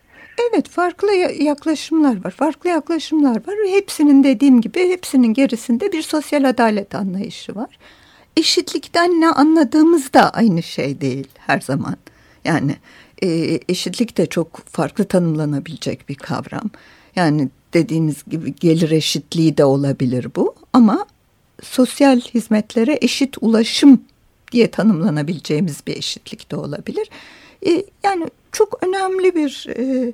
Evet 0.51 0.69
farklı 0.69 1.13
yaklaşımlar 1.41 2.25
var. 2.25 2.31
Farklı 2.31 2.71
yaklaşımlar 2.71 3.37
var 3.37 3.55
hepsinin 3.71 4.25
dediğim 4.25 4.61
gibi 4.61 4.89
hepsinin 4.89 5.35
gerisinde 5.35 5.93
bir 5.93 6.03
sosyal 6.03 6.45
adalet 6.45 6.95
anlayışı 6.95 7.55
var. 7.55 7.79
Eşitlikten 8.37 9.21
ne 9.21 9.29
anladığımız 9.29 10.13
da 10.13 10.31
aynı 10.31 10.63
şey 10.63 11.01
değil 11.01 11.29
her 11.39 11.61
zaman. 11.61 11.97
Yani 12.45 12.73
e, 13.23 13.29
eşitlik 13.69 14.19
de 14.19 14.27
çok 14.27 14.67
farklı 14.67 15.05
tanımlanabilecek 15.05 16.09
bir 16.09 16.15
kavram. 16.15 16.71
Yani 17.17 17.49
dediğiniz 17.75 18.25
gibi 18.25 18.55
gelir 18.55 18.91
eşitliği 18.91 19.57
de 19.57 19.65
olabilir 19.65 20.27
bu 20.37 20.55
ama 20.73 21.07
sosyal 21.63 22.21
hizmetlere 22.21 22.99
eşit 23.01 23.37
ulaşım 23.41 24.05
diye 24.53 24.71
tanımlanabileceğimiz 24.71 25.87
bir 25.87 25.97
eşitlik 25.97 26.51
de 26.51 26.57
olabilir. 26.57 27.11
E, 27.67 27.85
yani 28.05 28.27
çok 28.53 28.83
önemli 28.83 29.35
bir 29.35 29.67
e, 29.77 30.13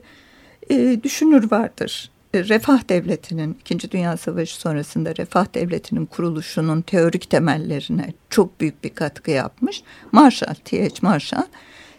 e, 0.71 1.03
düşünür 1.03 1.51
vardır. 1.51 2.11
E, 2.35 2.45
Refah 2.45 2.89
Devleti'nin, 2.89 3.57
İkinci 3.61 3.91
Dünya 3.91 4.17
Savaşı 4.17 4.61
sonrasında 4.61 5.17
Refah 5.17 5.55
Devleti'nin 5.55 6.07
kuruluşunun 6.07 6.83
teorik 6.83 7.31
temellerine 7.31 8.13
çok 8.31 8.61
büyük 8.61 8.85
bir 8.85 8.95
katkı 8.95 9.31
yapmış. 9.31 9.83
Marshall, 10.13 10.55
T.H. 10.65 10.95
Marshall. 11.03 11.47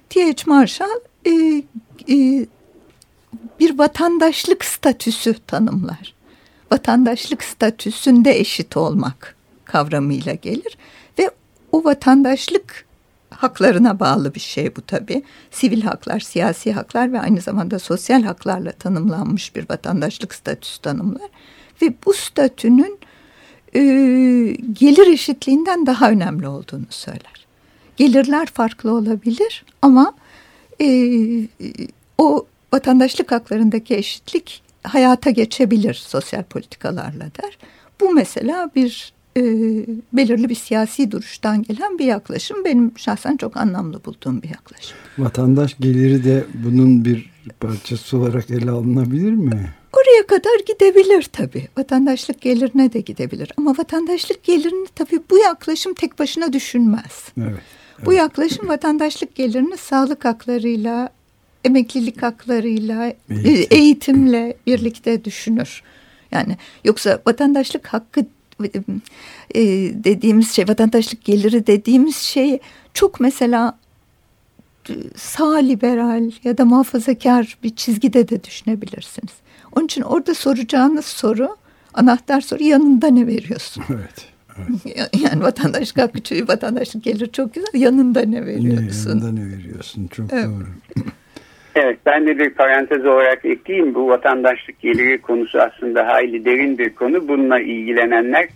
T.H. 0.09 0.43
Marshall 0.45 0.99
e, 1.25 1.31
e, 2.09 2.45
bir 3.59 3.77
vatandaşlık 3.77 4.65
statüsü 4.65 5.35
tanımlar. 5.47 6.13
Vatandaşlık 6.71 7.43
statüsünde 7.43 8.39
eşit 8.39 8.77
olmak 8.77 9.38
kavramıyla 9.69 10.33
gelir 10.33 10.77
ve 11.19 11.31
o 11.71 11.83
vatandaşlık 11.83 12.85
haklarına 13.29 13.99
bağlı 13.99 14.35
bir 14.35 14.39
şey 14.39 14.75
bu 14.75 14.81
tabi. 14.81 15.23
Sivil 15.51 15.81
haklar, 15.81 16.19
siyasi 16.19 16.73
haklar 16.73 17.13
ve 17.13 17.19
aynı 17.19 17.41
zamanda 17.41 17.79
sosyal 17.79 18.23
haklarla 18.23 18.71
tanımlanmış 18.71 19.55
bir 19.55 19.69
vatandaşlık 19.69 20.35
statüsü 20.35 20.81
tanımlar. 20.81 21.29
Ve 21.81 21.93
bu 22.05 22.13
statünün 22.13 22.99
e, 23.75 23.81
gelir 24.73 25.07
eşitliğinden 25.07 25.85
daha 25.85 26.09
önemli 26.09 26.47
olduğunu 26.47 26.85
söyler. 26.89 27.47
Gelirler 27.97 28.45
farklı 28.45 28.93
olabilir 28.93 29.65
ama 29.81 30.13
e, 30.81 30.87
o 32.17 32.45
vatandaşlık 32.73 33.31
haklarındaki 33.31 33.95
eşitlik 33.95 34.61
hayata 34.83 35.29
geçebilir 35.29 35.93
sosyal 35.93 36.43
politikalarla 36.43 37.23
der. 37.23 37.57
Bu 38.01 38.13
mesela 38.13 38.71
bir 38.75 39.13
e, 39.37 39.41
belirli 40.13 40.49
bir 40.49 40.55
siyasi 40.55 41.11
duruştan 41.11 41.63
gelen 41.63 41.99
bir 41.99 42.05
yaklaşım. 42.05 42.65
Benim 42.65 42.91
şahsen 42.97 43.37
çok 43.37 43.57
anlamlı 43.57 44.05
bulduğum 44.05 44.41
bir 44.41 44.49
yaklaşım. 44.49 44.97
Vatandaş 45.17 45.77
geliri 45.79 46.23
de 46.23 46.43
bunun 46.53 47.05
bir 47.05 47.29
parçası 47.59 48.17
olarak 48.17 48.49
ele 48.51 48.71
alınabilir 48.71 49.31
mi? 49.31 49.69
Oraya 49.93 50.27
kadar 50.27 50.59
gidebilir 50.67 51.23
tabii. 51.23 51.67
Vatandaşlık 51.77 52.41
gelirine 52.41 52.93
de 52.93 52.99
gidebilir. 52.99 53.51
Ama 53.57 53.71
vatandaşlık 53.77 54.43
gelirini 54.43 54.87
tabii 54.95 55.19
bu 55.29 55.37
yaklaşım 55.37 55.93
tek 55.93 56.19
başına 56.19 56.53
düşünmez. 56.53 57.25
Evet, 57.37 57.47
evet. 57.97 58.05
Bu 58.05 58.13
yaklaşım 58.13 58.67
vatandaşlık 58.69 59.35
gelirini 59.35 59.77
sağlık 59.77 60.25
haklarıyla, 60.25 61.09
emeklilik 61.65 62.23
haklarıyla, 62.23 63.13
Eğitim. 63.29 63.77
eğitimle 63.77 64.57
birlikte 64.67 65.25
düşünür. 65.25 65.83
Yani 66.31 66.57
yoksa 66.85 67.21
vatandaşlık 67.27 67.87
hakkı 67.87 68.25
e, 69.55 69.61
dediğimiz 70.03 70.51
şey 70.51 70.67
vatandaşlık 70.67 71.25
geliri 71.25 71.67
dediğimiz 71.67 72.15
şey 72.15 72.59
çok 72.93 73.19
mesela 73.19 73.77
e, 74.89 74.93
sağ 75.15 75.55
liberal 75.55 76.31
ya 76.43 76.57
da 76.57 76.65
muhafazakar 76.65 77.57
bir 77.63 77.75
çizgide 77.75 78.29
de 78.29 78.43
düşünebilirsiniz. 78.43 79.33
Onun 79.75 79.85
için 79.85 80.01
orada 80.01 80.33
soracağınız 80.33 81.05
soru 81.05 81.57
anahtar 81.93 82.41
soru 82.41 82.63
yanında 82.63 83.07
ne 83.07 83.27
veriyorsun? 83.27 83.83
Evet. 83.89 84.25
Evet. 84.57 85.09
Yani 85.21 85.43
vatandaşlık 85.43 85.97
hakkı 85.97 86.47
vatandaşlık 86.47 87.03
gelir 87.03 87.31
çok 87.31 87.53
güzel. 87.53 87.73
Yanında 87.73 88.21
ne 88.21 88.45
veriyorsun? 88.45 89.09
yanında 89.09 89.31
ne 89.31 89.49
veriyorsun? 89.49 90.07
Çok 90.07 90.33
evet. 90.33 90.45
doğru. 90.45 90.67
Evet 91.81 91.97
ben 92.05 92.27
de 92.27 92.39
bir 92.39 92.49
parantez 92.49 93.05
olarak 93.05 93.45
ekleyeyim. 93.45 93.95
Bu 93.95 94.07
vatandaşlık 94.07 94.79
geliri 94.79 95.21
konusu 95.21 95.59
aslında 95.59 96.07
hayli 96.07 96.45
derin 96.45 96.77
bir 96.77 96.95
konu. 96.95 97.27
Bununla 97.27 97.59
ilgilenenler 97.59 98.47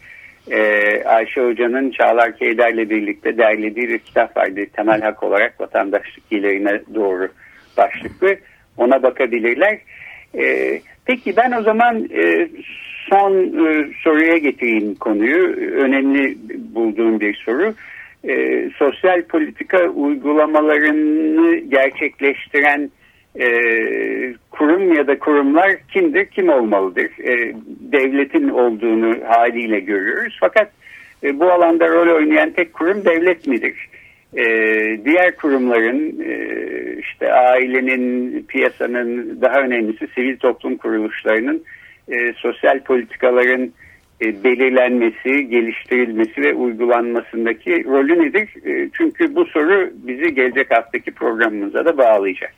e, 0.52 0.60
Ayşe 1.04 1.42
Hoca'nın 1.42 1.92
Çağlar 1.92 2.38
Keyder'le 2.38 2.90
birlikte 2.90 3.38
derlediği 3.38 3.90
bir 3.90 4.00
kitap 4.00 4.38
vardı. 4.38 4.66
Temel 4.76 5.02
hak 5.02 5.24
olarak 5.24 5.62
vatandaşlık 5.62 6.30
gelirine 6.30 6.82
doğru 6.96 7.28
başlıklı. 7.78 8.36
Ona 8.78 9.04
bakabilirler. 9.04 9.78
E, 10.38 10.80
peki 11.06 11.38
ben 11.38 11.52
o 11.52 11.62
zaman 11.62 12.10
e, 12.16 12.48
son 13.10 13.34
e, 13.68 13.88
soruya 14.04 14.38
getireyim 14.38 14.96
konuyu. 14.96 15.56
Önemli 15.76 16.38
bulduğum 16.76 17.20
bir 17.20 17.36
soru. 17.46 17.74
E, 18.28 18.64
sosyal 18.78 19.22
politika 19.22 19.88
uygulamalarını 19.88 21.56
gerçekleştiren 21.58 22.90
e, 23.40 23.48
kurum 24.52 24.94
ya 24.94 25.08
da 25.08 25.20
kurumlar 25.20 25.78
kimdir, 25.94 26.26
kim 26.26 26.50
olmalıdır? 26.50 27.10
E, 27.24 27.56
devletin 27.92 28.50
olduğunu 28.50 29.16
haliyle 29.28 29.80
görüyoruz. 29.80 30.38
Fakat 30.40 30.72
e, 31.24 31.40
bu 31.40 31.52
alanda 31.52 31.88
rol 31.88 32.16
oynayan 32.16 32.52
tek 32.52 32.74
kurum 32.74 33.06
devlet 33.06 33.48
midir? 33.48 33.90
E, 34.38 34.46
diğer 35.06 35.36
kurumların 35.36 36.24
e, 36.26 36.36
işte 37.00 37.34
ailenin, 37.34 38.44
piyasanın 38.48 39.42
daha 39.42 39.62
önemlisi 39.62 40.08
sivil 40.16 40.38
toplum 40.38 40.78
kuruluşlarının 40.78 41.64
e, 42.12 42.34
sosyal 42.34 42.80
politikaların 42.80 43.72
e, 44.22 44.44
belirlenmesi, 44.44 45.50
geliştirilmesi 45.50 46.42
ve 46.42 46.54
uygulanmasındaki 46.54 47.86
rolü 47.86 48.24
nedir? 48.24 48.50
E, 48.66 48.90
çünkü 48.98 49.36
bu 49.36 49.46
soru 49.46 49.90
bizi 49.94 50.36
gelecek 50.36 50.72
haftaki 50.72 51.12
programımıza 51.12 51.86
da 51.86 51.98
bağlayacak. 51.98 52.54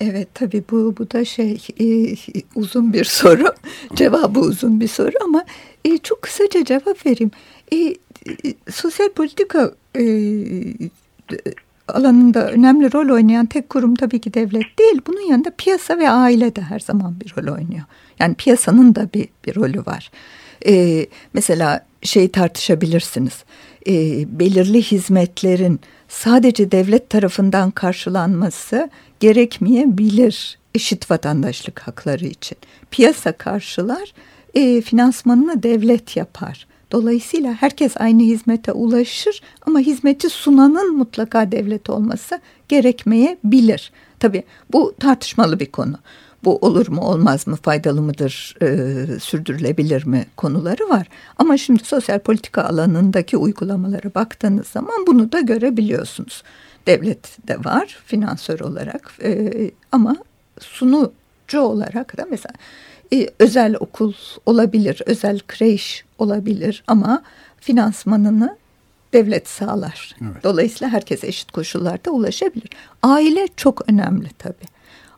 Evet 0.00 0.28
tabii 0.34 0.64
bu, 0.70 0.94
bu 0.98 1.10
da 1.10 1.24
şey 1.24 1.66
e, 1.80 2.16
uzun 2.54 2.92
bir 2.92 3.04
soru. 3.04 3.54
Cevabı 3.94 4.40
uzun 4.40 4.80
bir 4.80 4.88
soru 4.88 5.12
ama 5.24 5.44
e, 5.84 5.98
çok 5.98 6.22
kısaca 6.22 6.64
cevap 6.64 7.06
vereyim. 7.06 7.30
E, 7.72 7.76
e, 7.76 7.94
sosyal 8.70 9.08
politika 9.08 9.74
e, 9.96 10.02
alanında 11.90 12.50
önemli 12.50 12.92
rol 12.92 13.14
oynayan 13.14 13.46
tek 13.46 13.68
kurum 13.68 13.94
tabii 13.94 14.20
ki 14.20 14.34
devlet 14.34 14.78
değil. 14.78 15.00
Bunun 15.06 15.30
yanında 15.30 15.52
piyasa 15.58 15.98
ve 15.98 16.10
aile 16.10 16.56
de 16.56 16.62
her 16.62 16.80
zaman 16.80 17.20
bir 17.20 17.34
rol 17.36 17.54
oynuyor. 17.54 17.84
Yani 18.18 18.34
piyasanın 18.34 18.94
da 18.94 19.08
bir, 19.14 19.28
bir 19.46 19.56
rolü 19.56 19.86
var. 19.86 20.10
E, 20.66 21.06
mesela 21.32 21.86
şey 22.02 22.28
tartışabilirsiniz. 22.28 23.44
E, 23.86 23.92
belirli 24.38 24.82
hizmetlerin 24.82 25.80
sadece 26.08 26.72
devlet 26.72 27.10
tarafından 27.10 27.70
karşılanması 27.70 28.90
gerekmeyebilir 29.20 30.58
eşit 30.74 31.10
vatandaşlık 31.10 31.80
hakları 31.80 32.26
için. 32.26 32.58
Piyasa 32.90 33.32
karşılar, 33.32 34.12
e, 34.54 34.80
finansmanını 34.80 35.62
devlet 35.62 36.16
yapar. 36.16 36.66
Dolayısıyla 36.92 37.52
herkes 37.52 37.96
aynı 37.96 38.22
hizmete 38.22 38.72
ulaşır 38.72 39.42
ama 39.66 39.78
hizmeti 39.78 40.30
sunanın 40.30 40.96
mutlaka 40.96 41.52
devlet 41.52 41.90
olması 41.90 42.40
gerekmeyebilir. 42.68 43.92
Tabii 44.18 44.42
bu 44.72 44.94
tartışmalı 45.00 45.60
bir 45.60 45.66
konu. 45.72 45.98
Bu 46.44 46.56
olur 46.56 46.88
mu 46.88 47.00
olmaz 47.00 47.46
mı 47.46 47.56
faydalı 47.56 48.02
mıdır 48.02 48.56
e, 48.62 49.20
sürdürülebilir 49.20 50.06
mi 50.06 50.26
konuları 50.36 50.88
var. 50.88 51.08
Ama 51.38 51.56
şimdi 51.56 51.84
sosyal 51.84 52.18
politika 52.18 52.64
alanındaki 52.64 53.36
uygulamalara 53.36 54.14
baktığınız 54.14 54.66
zaman 54.66 55.06
bunu 55.06 55.32
da 55.32 55.40
görebiliyorsunuz. 55.40 56.42
Devlet 56.86 57.48
de 57.48 57.64
var 57.64 57.98
finansör 58.06 58.60
olarak 58.60 59.12
e, 59.22 59.50
ama 59.92 60.16
sunucu 60.60 61.60
olarak 61.60 62.18
da 62.18 62.26
mesela 62.30 62.54
e, 63.12 63.28
özel 63.38 63.76
okul 63.80 64.12
olabilir, 64.46 65.02
özel 65.06 65.40
kreş 65.48 66.04
olabilir 66.18 66.84
ama 66.86 67.22
finansmanını 67.60 68.56
devlet 69.12 69.48
sağlar. 69.48 70.16
Evet. 70.22 70.44
Dolayısıyla 70.44 70.92
herkes 70.92 71.24
eşit 71.24 71.52
koşullarda 71.52 72.10
ulaşabilir. 72.10 72.70
Aile 73.02 73.48
çok 73.56 73.88
önemli 73.88 74.28
tabii. 74.38 74.68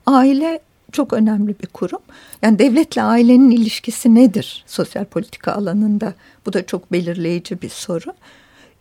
Aile 0.07 0.61
çok 0.93 1.13
önemli 1.13 1.55
bir 1.63 1.67
kurum. 1.67 2.01
Yani 2.43 2.59
devletle 2.59 3.03
ailenin 3.03 3.51
ilişkisi 3.51 4.15
nedir 4.15 4.65
sosyal 4.67 5.05
politika 5.05 5.53
alanında? 5.53 6.15
Bu 6.47 6.53
da 6.53 6.67
çok 6.67 6.93
belirleyici 6.93 7.63
bir 7.63 7.69
soru. 7.69 8.13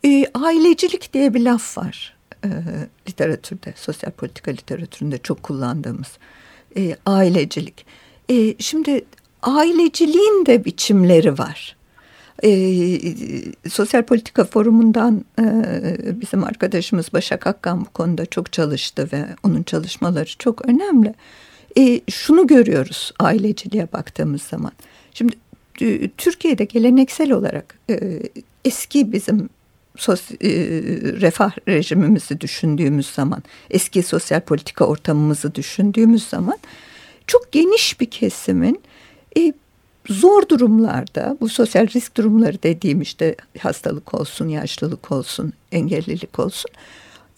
E, 0.06 0.26
ailecilik 0.34 1.14
diye 1.14 1.34
bir 1.34 1.42
laf 1.42 1.78
var 1.78 2.16
e, 2.46 2.50
literatürde, 3.10 3.74
sosyal 3.76 4.12
politika 4.12 4.52
literatüründe 4.52 5.18
çok 5.18 5.44
kullandığımız 5.44 6.18
e, 6.78 6.96
ailecilik. 7.06 7.86
E, 8.30 8.56
şimdi 8.60 9.06
aileciliğin 9.42 10.46
de 10.46 10.66
biçimleri 10.66 11.38
var. 11.38 11.76
E, 12.44 12.50
Sosyal 13.70 14.04
Politika 14.04 14.44
Forumu'ndan 14.44 15.26
e, 15.40 16.22
bizim 16.22 16.44
arkadaşımız 16.44 17.14
Başak 17.14 17.48
Akkan 17.48 17.82
bu 17.82 17.90
konuda 17.90 18.26
çok 18.26 18.54
çalıştı 18.54 19.10
ve 19.14 19.26
onun 19.44 19.64
çalışmaları 19.64 20.38
çok 20.40 20.70
önemli. 20.70 21.14
E, 21.78 22.02
şunu 22.12 22.48
görüyoruz 22.48 23.14
aileciliğe 23.20 23.88
baktığımız 23.94 24.42
zaman. 24.42 24.72
Şimdi 25.14 25.36
e, 25.82 26.10
Türkiye'de 26.18 26.66
geleneksel 26.66 27.32
olarak 27.32 27.76
e, 27.90 28.20
eski 28.66 29.12
bizim 29.12 29.50
sos, 29.98 30.32
e, 30.32 30.38
refah 31.22 31.52
rejimimizi 31.68 32.42
düşündüğümüz 32.42 33.10
zaman, 33.10 33.44
eski 33.70 34.04
sosyal 34.04 34.42
politika 34.42 34.86
ortamımızı 34.86 35.56
düşündüğümüz 35.56 36.28
zaman 36.28 36.58
çok 37.32 37.52
geniş 37.52 38.00
bir 38.00 38.06
kesimin 38.06 38.82
e, 39.38 39.54
zor 40.10 40.50
durumlarda 40.50 41.38
bu 41.42 41.50
sosyal 41.50 41.88
risk 41.88 42.18
durumları 42.18 42.64
dediğim 42.64 43.02
işte 43.02 43.36
hastalık 43.60 44.14
olsun, 44.14 44.48
yaşlılık 44.48 45.12
olsun, 45.12 45.54
engellilik 45.72 46.40
olsun 46.40 46.72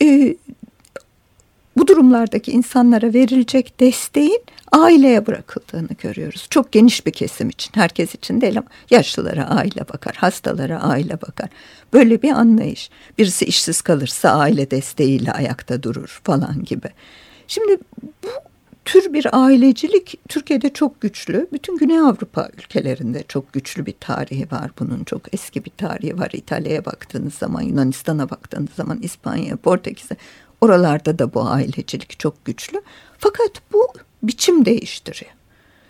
e, 0.01 0.35
bu 1.77 1.87
durumlardaki 1.87 2.51
insanlara 2.51 3.13
verilecek 3.13 3.79
desteğin 3.79 4.41
aileye 4.71 5.27
bırakıldığını 5.27 5.89
görüyoruz. 6.01 6.47
Çok 6.49 6.71
geniş 6.71 7.05
bir 7.05 7.11
kesim 7.11 7.49
için, 7.49 7.71
herkes 7.75 8.15
için 8.15 8.41
değil 8.41 8.57
ama 8.57 8.67
yaşlılara 8.89 9.49
aile 9.49 9.89
bakar, 9.93 10.15
hastalara 10.15 10.81
aile 10.81 11.21
bakar. 11.21 11.49
Böyle 11.93 12.21
bir 12.21 12.31
anlayış. 12.31 12.89
Birisi 13.17 13.45
işsiz 13.45 13.81
kalırsa 13.81 14.29
aile 14.29 14.71
desteğiyle 14.71 15.31
ayakta 15.31 15.83
durur 15.83 16.21
falan 16.23 16.63
gibi. 16.63 16.89
Şimdi 17.47 17.77
bu 18.23 18.52
tür 18.85 19.13
bir 19.13 19.27
ailecilik 19.45 20.19
Türkiye'de 20.29 20.73
çok 20.73 21.01
güçlü. 21.01 21.47
Bütün 21.53 21.77
Güney 21.77 21.99
Avrupa 21.99 22.49
ülkelerinde 22.57 23.23
çok 23.27 23.53
güçlü 23.53 23.85
bir 23.85 23.95
tarihi 23.99 24.47
var 24.51 24.71
bunun. 24.79 25.03
Çok 25.03 25.33
eski 25.33 25.65
bir 25.65 25.71
tarihi 25.77 26.19
var. 26.19 26.31
İtalya'ya 26.33 26.85
baktığınız 26.85 27.33
zaman, 27.33 27.61
Yunanistan'a 27.61 28.29
baktığınız 28.29 28.69
zaman, 28.75 28.99
İspanya, 29.01 29.57
Portekiz'e 29.57 30.15
oralarda 30.61 31.19
da 31.19 31.33
bu 31.33 31.47
ailecilik 31.47 32.19
çok 32.19 32.45
güçlü. 32.45 32.81
Fakat 33.17 33.51
bu 33.73 33.87
biçim 34.23 34.65
değiştiriyor. 34.65 35.31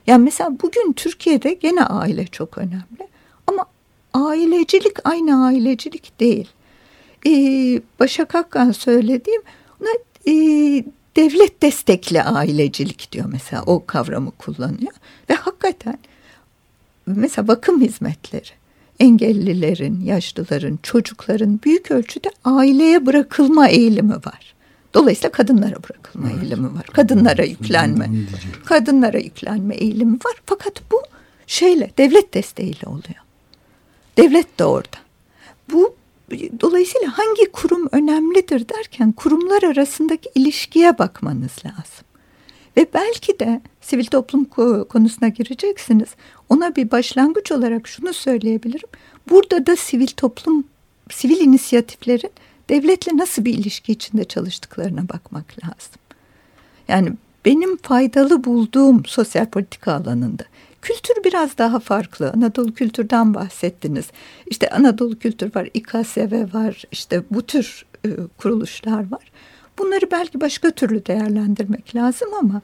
Yani 0.07 0.23
mesela 0.23 0.51
bugün 0.63 0.93
Türkiye'de 0.93 1.53
gene 1.53 1.85
aile 1.85 2.27
çok 2.27 2.57
önemli. 2.57 3.07
Ama 3.47 3.65
ailecilik 4.13 5.07
aynı 5.07 5.45
ailecilik 5.45 6.19
değil. 6.19 6.49
Ee, 7.27 7.81
Başak 7.99 8.35
Akkan 8.35 8.71
söylediğim 8.71 9.41
ona 9.81 9.89
e, 10.27 10.33
devlet 11.15 11.61
destekli 11.61 12.23
ailecilik 12.23 13.11
diyor 13.11 13.25
mesela 13.31 13.63
o 13.65 13.85
kavramı 13.85 14.31
kullanıyor. 14.31 14.93
Ve 15.29 15.33
hakikaten 15.33 15.97
mesela 17.05 17.47
bakım 17.47 17.81
hizmetleri 17.81 18.49
engellilerin, 18.99 20.01
yaşlıların, 20.01 20.79
çocukların 20.83 21.59
büyük 21.63 21.91
ölçüde 21.91 22.31
aileye 22.43 23.05
bırakılma 23.05 23.67
eğilimi 23.67 24.15
var. 24.15 24.53
Dolayısıyla 24.93 25.31
kadınlara 25.31 25.75
bırakılma 25.89 26.29
evet. 26.31 26.43
eğilimi 26.43 26.75
var. 26.75 26.83
Kadınlara 26.83 27.43
yüklenme. 27.43 28.09
Kadınlara 28.65 29.17
yüklenme 29.17 29.75
eğilimi 29.75 30.15
var. 30.15 30.35
Fakat 30.45 30.91
bu 30.91 31.01
şeyle 31.47 31.91
devlet 31.97 32.33
desteğiyle 32.33 32.87
oluyor. 32.87 33.23
Devlet 34.17 34.59
de 34.59 34.65
orada. 34.65 34.97
Bu 35.71 35.95
dolayısıyla 36.61 37.17
hangi 37.17 37.51
kurum 37.51 37.89
önemlidir 37.91 38.69
derken 38.69 39.11
kurumlar 39.11 39.63
arasındaki 39.63 40.29
ilişkiye 40.35 40.97
bakmanız 40.97 41.51
lazım. 41.65 42.05
Ve 42.77 42.87
belki 42.93 43.39
de 43.39 43.61
sivil 43.81 44.05
toplum 44.05 44.45
konusuna 44.85 45.29
gireceksiniz. 45.29 46.09
Ona 46.49 46.75
bir 46.75 46.91
başlangıç 46.91 47.51
olarak 47.51 47.87
şunu 47.87 48.13
söyleyebilirim. 48.13 48.89
Burada 49.29 49.65
da 49.65 49.75
sivil 49.75 50.07
toplum, 50.07 50.63
sivil 51.11 51.39
inisiyatiflerin 51.39 52.31
devletle 52.69 53.17
nasıl 53.17 53.45
bir 53.45 53.53
ilişki 53.53 53.91
içinde 53.91 54.23
çalıştıklarına 54.23 55.09
bakmak 55.09 55.45
lazım. 55.63 56.01
Yani 56.87 57.13
benim 57.45 57.77
faydalı 57.77 58.43
bulduğum 58.43 59.05
sosyal 59.05 59.45
politika 59.45 59.93
alanında 59.93 60.43
kültür 60.83 61.23
biraz 61.23 61.57
daha 61.57 61.79
farklı. 61.79 62.31
Anadolu 62.31 62.73
kültürden 62.73 63.33
bahsettiniz. 63.33 64.05
İşte 64.47 64.69
Anadolu 64.69 65.19
kültür 65.19 65.55
var, 65.55 65.69
İKSV 65.73 66.53
var, 66.53 66.83
işte 66.91 67.23
bu 67.31 67.41
tür 67.41 67.85
e, 68.05 68.09
kuruluşlar 68.37 69.11
var. 69.11 69.31
Bunları 69.79 70.11
belki 70.11 70.41
başka 70.41 70.71
türlü 70.71 71.05
değerlendirmek 71.05 71.95
lazım 71.95 72.33
ama 72.33 72.61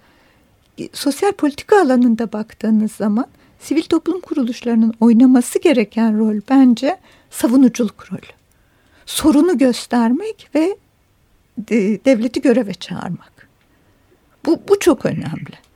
e, 0.80 0.90
sosyal 0.94 1.32
politika 1.32 1.82
alanında 1.82 2.34
baktığınız 2.34 2.92
zaman 2.92 3.26
sivil 3.60 3.84
toplum 3.84 4.22
kuruluşlarının 4.22 4.94
oynaması 5.00 5.60
gereken 5.60 6.20
rol 6.20 6.42
bence 6.50 6.98
savunuculuk 7.30 8.12
rolü 8.12 8.40
sorunu 9.10 9.58
göstermek 9.58 10.50
ve 10.56 10.78
devleti 12.06 12.42
göreve 12.42 12.74
çağırmak. 12.74 13.50
Bu, 14.46 14.60
bu 14.70 14.80
çok 14.80 15.06
önemli. 15.06 15.69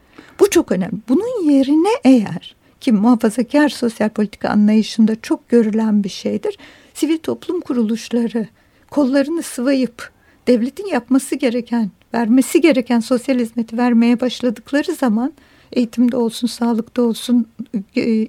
Bu 0.44 0.50
çok 0.50 0.72
önemli. 0.72 0.96
Bunun 1.10 1.50
yerine 1.52 1.90
eğer 2.04 2.56
ki 2.82 2.92
muhafazakar 2.92 3.70
sosyal 3.70 4.10
politika 4.10 4.50
anlayışında 4.50 5.22
çok 5.22 5.50
görülen 5.50 6.04
bir 6.04 6.10
şeydir. 6.10 6.58
Sivil 6.94 7.18
toplum 7.18 7.62
kuruluşları 7.62 8.48
kollarını 8.92 9.44
sıvayıp 9.44 10.12
devletin 10.48 10.88
yapması 10.88 11.36
gereken, 11.36 11.92
vermesi 12.14 12.62
gereken 12.62 13.00
sosyal 13.00 13.40
hizmeti 13.40 13.78
vermeye 13.78 14.20
başladıkları 14.20 14.96
zaman 14.96 15.34
eğitimde 15.72 16.18
olsun, 16.18 16.48
sağlıkta 16.48 17.02
olsun, 17.02 17.48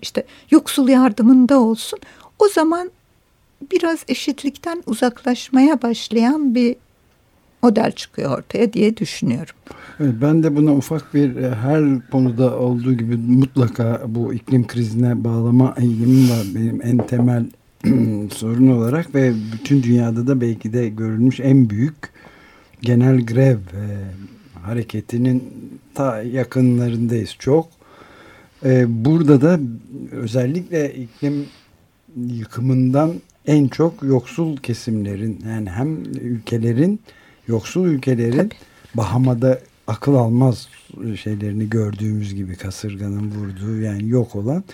işte 0.03 0.27
yoksul 0.51 0.89
yardımında 0.89 1.61
olsun 1.61 1.99
o 2.39 2.49
zaman 2.49 2.91
biraz 3.73 3.99
eşitlikten 4.09 4.83
uzaklaşmaya 4.87 5.83
başlayan 5.83 6.55
bir 6.55 6.77
model 7.65 7.93
çıkıyor 7.93 8.39
ortaya 8.39 8.73
diye 8.73 8.97
düşünüyorum. 8.97 9.55
Ben 10.01 10.43
de 10.43 10.57
buna 10.57 10.75
ufak 10.75 11.15
bir 11.15 11.37
e, 11.37 11.55
her 11.55 12.11
konuda 12.11 12.59
olduğu 12.59 12.93
gibi 12.93 13.17
mutlaka 13.17 14.03
bu 14.07 14.35
iklim 14.35 14.67
krizine 14.67 15.25
bağlama 15.25 15.75
eğilimim 15.79 16.31
var 16.31 16.47
benim 16.55 16.81
en 16.83 16.99
temel 17.07 17.47
sorun 18.31 18.69
olarak 18.69 19.15
ve 19.15 19.33
bütün 19.53 19.83
dünyada 19.83 20.27
da 20.27 20.41
belki 20.41 20.73
de 20.73 20.89
görülmüş 20.89 21.41
en 21.41 21.71
büyük 21.71 21.95
genel 22.83 23.27
grev 23.27 23.57
e, 23.57 23.85
hareketinin 24.63 25.45
ta 25.95 26.23
yakınlarındayız 26.23 27.37
çok. 27.39 27.69
E, 28.65 29.05
burada 29.05 29.41
da 29.41 29.61
özellikle 30.13 30.95
iklim 30.95 31.47
yıkımından 32.17 33.15
en 33.47 33.69
çok 33.69 34.03
yoksul 34.03 34.57
kesimlerin 34.57 35.41
yani 35.49 35.71
hem 35.71 36.05
ülkelerin 36.05 37.01
yoksul 37.49 37.87
ülkelerin 37.87 38.37
Tabii. 38.39 38.55
Bahama'da 38.95 39.61
akıl 39.87 40.15
almaz 40.15 40.69
şeylerini 41.23 41.71
gördüğümüz 41.71 42.35
gibi 42.35 42.57
kasırganın 42.57 43.31
vurduğu 43.31 43.81
yani 43.81 44.09
yok 44.09 44.37
olan 44.37 44.65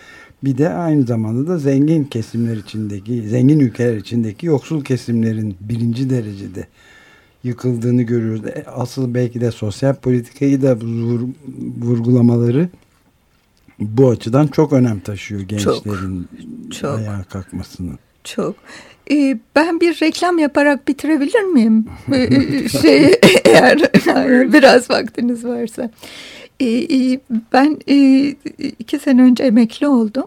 bir 0.44 0.58
de 0.58 0.68
aynı 0.68 1.06
zamanda 1.06 1.48
da 1.48 1.58
zengin 1.58 2.04
kesimler 2.04 2.56
içindeki 2.56 3.28
zengin 3.28 3.60
ülkeler 3.60 3.96
içindeki 3.96 4.46
yoksul 4.46 4.84
kesimlerin 4.84 5.56
birinci 5.60 6.10
derecede 6.10 6.66
yıkıldığını 7.44 8.02
görüyoruz. 8.02 8.46
E, 8.46 8.64
asıl 8.66 9.14
belki 9.14 9.40
de 9.40 9.50
sosyal 9.50 9.94
politikayı 9.94 10.62
da 10.62 10.76
vurgulamaları 11.80 12.68
bu 13.78 14.10
açıdan 14.10 14.46
çok 14.46 14.72
önem 14.72 15.00
taşıyor 15.00 15.40
gençlerin 15.40 16.28
çok, 16.70 16.80
çok. 16.80 16.98
ayağa 16.98 17.24
kalkmasının. 17.28 17.98
Çok. 18.24 18.56
Ee, 19.10 19.38
ben 19.56 19.80
bir 19.80 20.00
reklam 20.02 20.38
yaparak 20.38 20.88
bitirebilir 20.88 21.42
miyim? 21.42 21.86
Ee, 22.12 22.68
şey 22.68 23.20
eğer 23.44 23.92
biraz 24.52 24.90
vaktiniz 24.90 25.44
varsa. 25.44 25.90
Ee, 26.60 26.66
e, 26.66 27.20
ben 27.52 27.78
e, 27.88 28.28
iki 28.78 28.98
sene 28.98 29.22
önce 29.22 29.44
emekli 29.44 29.88
oldum 29.88 30.26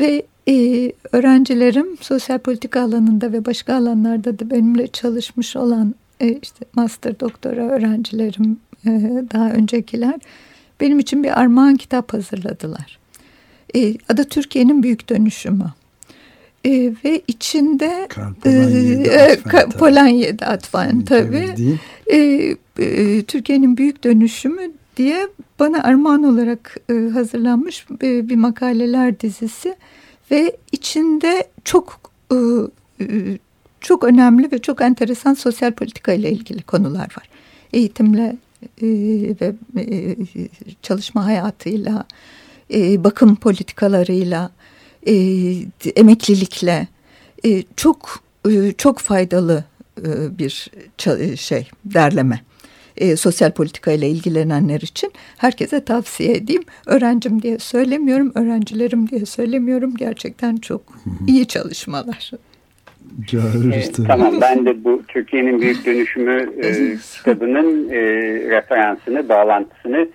ve 0.00 0.22
e, 0.48 0.92
öğrencilerim 1.12 1.96
sosyal 2.00 2.38
politika 2.38 2.82
alanında 2.82 3.32
ve 3.32 3.44
başka 3.44 3.74
alanlarda 3.74 4.38
da 4.38 4.50
benimle 4.50 4.86
çalışmış 4.86 5.56
olan 5.56 5.94
işte 6.20 6.64
master 6.74 7.20
doktora 7.20 7.60
öğrencilerim 7.60 8.60
daha 9.32 9.50
öncekiler 9.50 10.14
benim 10.80 10.98
için 10.98 11.24
bir 11.24 11.40
armağan 11.40 11.76
kitap 11.76 12.12
hazırladılar. 12.12 12.98
Adı 14.08 14.24
Türkiye'nin 14.24 14.82
Büyük 14.82 15.08
Dönüşümü 15.08 15.64
e, 16.64 16.92
ve 17.04 17.22
içinde 17.28 18.08
Polonya'da 19.78 20.54
e, 20.54 21.04
tabii. 21.04 21.78
E, 22.06 22.16
e, 22.78 23.22
Türkiye'nin 23.22 23.76
büyük 23.76 24.04
dönüşümü 24.04 24.72
diye 24.96 25.28
bana 25.58 25.82
armağan 25.82 26.22
olarak 26.22 26.76
e, 26.90 26.94
hazırlanmış 27.12 27.86
bir, 27.90 28.28
bir 28.28 28.36
makaleler 28.36 29.20
dizisi 29.20 29.74
ve 30.30 30.56
içinde 30.72 31.48
çok 31.64 32.00
e, 32.32 32.36
e, 33.00 33.06
çok 33.80 34.04
önemli 34.04 34.52
ve 34.52 34.58
çok 34.58 34.80
enteresan 34.80 35.34
sosyal 35.34 35.72
politika 35.72 36.12
ile 36.12 36.32
ilgili 36.32 36.62
konular 36.62 37.08
var. 37.16 37.28
Eğitimle 37.72 38.36
e, 38.62 38.86
ve 39.40 39.54
e, 39.76 40.16
çalışma 40.82 41.24
hayatıyla, 41.24 42.04
e, 42.74 43.04
bakım 43.04 43.36
politikalarıyla, 43.36 44.50
e, 45.06 45.14
emeklilikle 45.96 46.86
e, 47.44 47.62
çok 47.76 48.20
e, 48.50 48.72
çok 48.72 48.98
faydalı 48.98 49.64
e, 49.98 50.38
bir 50.38 50.70
şey 51.36 51.68
derleme. 51.84 52.40
E, 52.96 53.16
sosyal 53.16 53.50
politika 53.50 53.92
ile 53.92 54.08
ilgilenenler 54.08 54.80
için 54.80 55.12
herkese 55.36 55.84
tavsiye 55.84 56.32
edeyim. 56.32 56.62
Öğrencim 56.86 57.42
diye 57.42 57.58
söylemiyorum, 57.58 58.32
öğrencilerim 58.34 59.08
diye 59.08 59.26
söylemiyorum. 59.26 59.94
Gerçekten 59.96 60.56
çok 60.56 60.82
iyi 61.26 61.46
çalışmalar. 61.46 62.30
E, 63.32 63.92
tamam 64.06 64.40
ben 64.40 64.66
de 64.66 64.84
bu 64.84 65.02
Türkiye'nin 65.08 65.60
Büyük 65.60 65.86
Dönüşümü 65.86 66.50
e, 66.62 66.96
kitabının 67.16 67.88
e, 67.88 68.00
referansını, 68.50 69.28
bağlantısını 69.28 70.08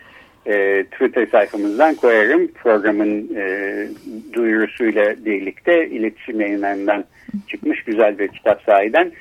e, 0.45 0.83
Twitter 0.83 1.27
sayfamızdan 1.31 1.95
koyarım. 1.95 2.47
Programın 2.47 3.35
e, 3.35 3.87
duyurusuyla 4.33 5.15
birlikte 5.25 5.87
iletişim 5.87 6.41
yayınlarından 6.41 7.03
çıkmış 7.47 7.83
güzel 7.83 8.19
bir 8.19 8.27
kitap 8.27 8.61
sahiden. 8.61 9.11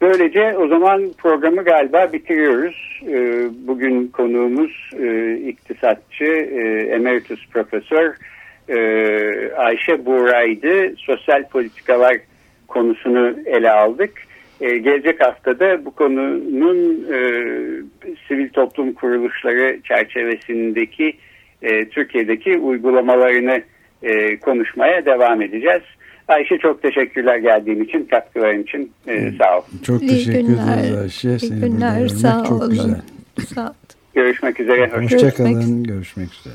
Böylece 0.00 0.58
o 0.58 0.68
zaman 0.68 1.12
programı 1.18 1.64
galiba 1.64 2.12
bitiriyoruz. 2.12 3.00
E, 3.08 3.44
bugün 3.66 4.08
konuğumuz 4.08 4.90
e, 4.98 5.34
iktisatçı, 5.34 6.24
e, 6.24 6.60
emeritus 6.94 7.48
profesör 7.48 8.14
e, 8.68 8.78
Ayşe 9.56 10.06
Buğra'ydı. 10.06 10.96
Sosyal 10.96 11.48
politikalar 11.48 12.16
konusunu 12.68 13.34
ele 13.46 13.70
aldık. 13.70 14.12
E, 14.60 14.78
gelecek 14.78 15.20
haftada 15.26 15.84
bu 15.84 15.90
konunun 15.90 17.06
e, 17.12 17.18
sivil 18.28 18.48
toplum 18.48 18.92
kuruluşları 18.92 19.80
çerçevesindeki 19.84 21.12
e, 21.62 21.88
Türkiye'deki 21.88 22.58
uygulamalarını 22.58 23.62
e, 24.02 24.36
konuşmaya 24.36 25.04
devam 25.06 25.42
edeceğiz. 25.42 25.82
Ayşe 26.28 26.58
çok 26.58 26.82
teşekkürler 26.82 27.36
geldiğin 27.38 27.84
için, 27.84 28.04
katkıların 28.10 28.62
için 28.62 28.92
e, 29.08 29.32
sağ 29.38 29.58
ol. 29.58 29.62
Çok 29.86 30.00
teşekkür 30.00 30.38
ederiz 30.38 30.98
Ayşe. 31.02 31.38
Seni 31.38 31.58
İyi 31.58 31.60
günler, 31.60 32.08
sağ 32.08 32.44
çok 32.44 32.62
olun. 32.62 32.70
güzel. 32.70 33.00
Sağ 33.54 33.68
ol. 33.68 33.74
Görüşmek 34.14 34.60
üzere. 34.60 34.90
Hoşçakalın. 34.90 35.54
Görüşmek, 35.54 35.88
görüşmek 35.88 36.28
üzere. 36.34 36.54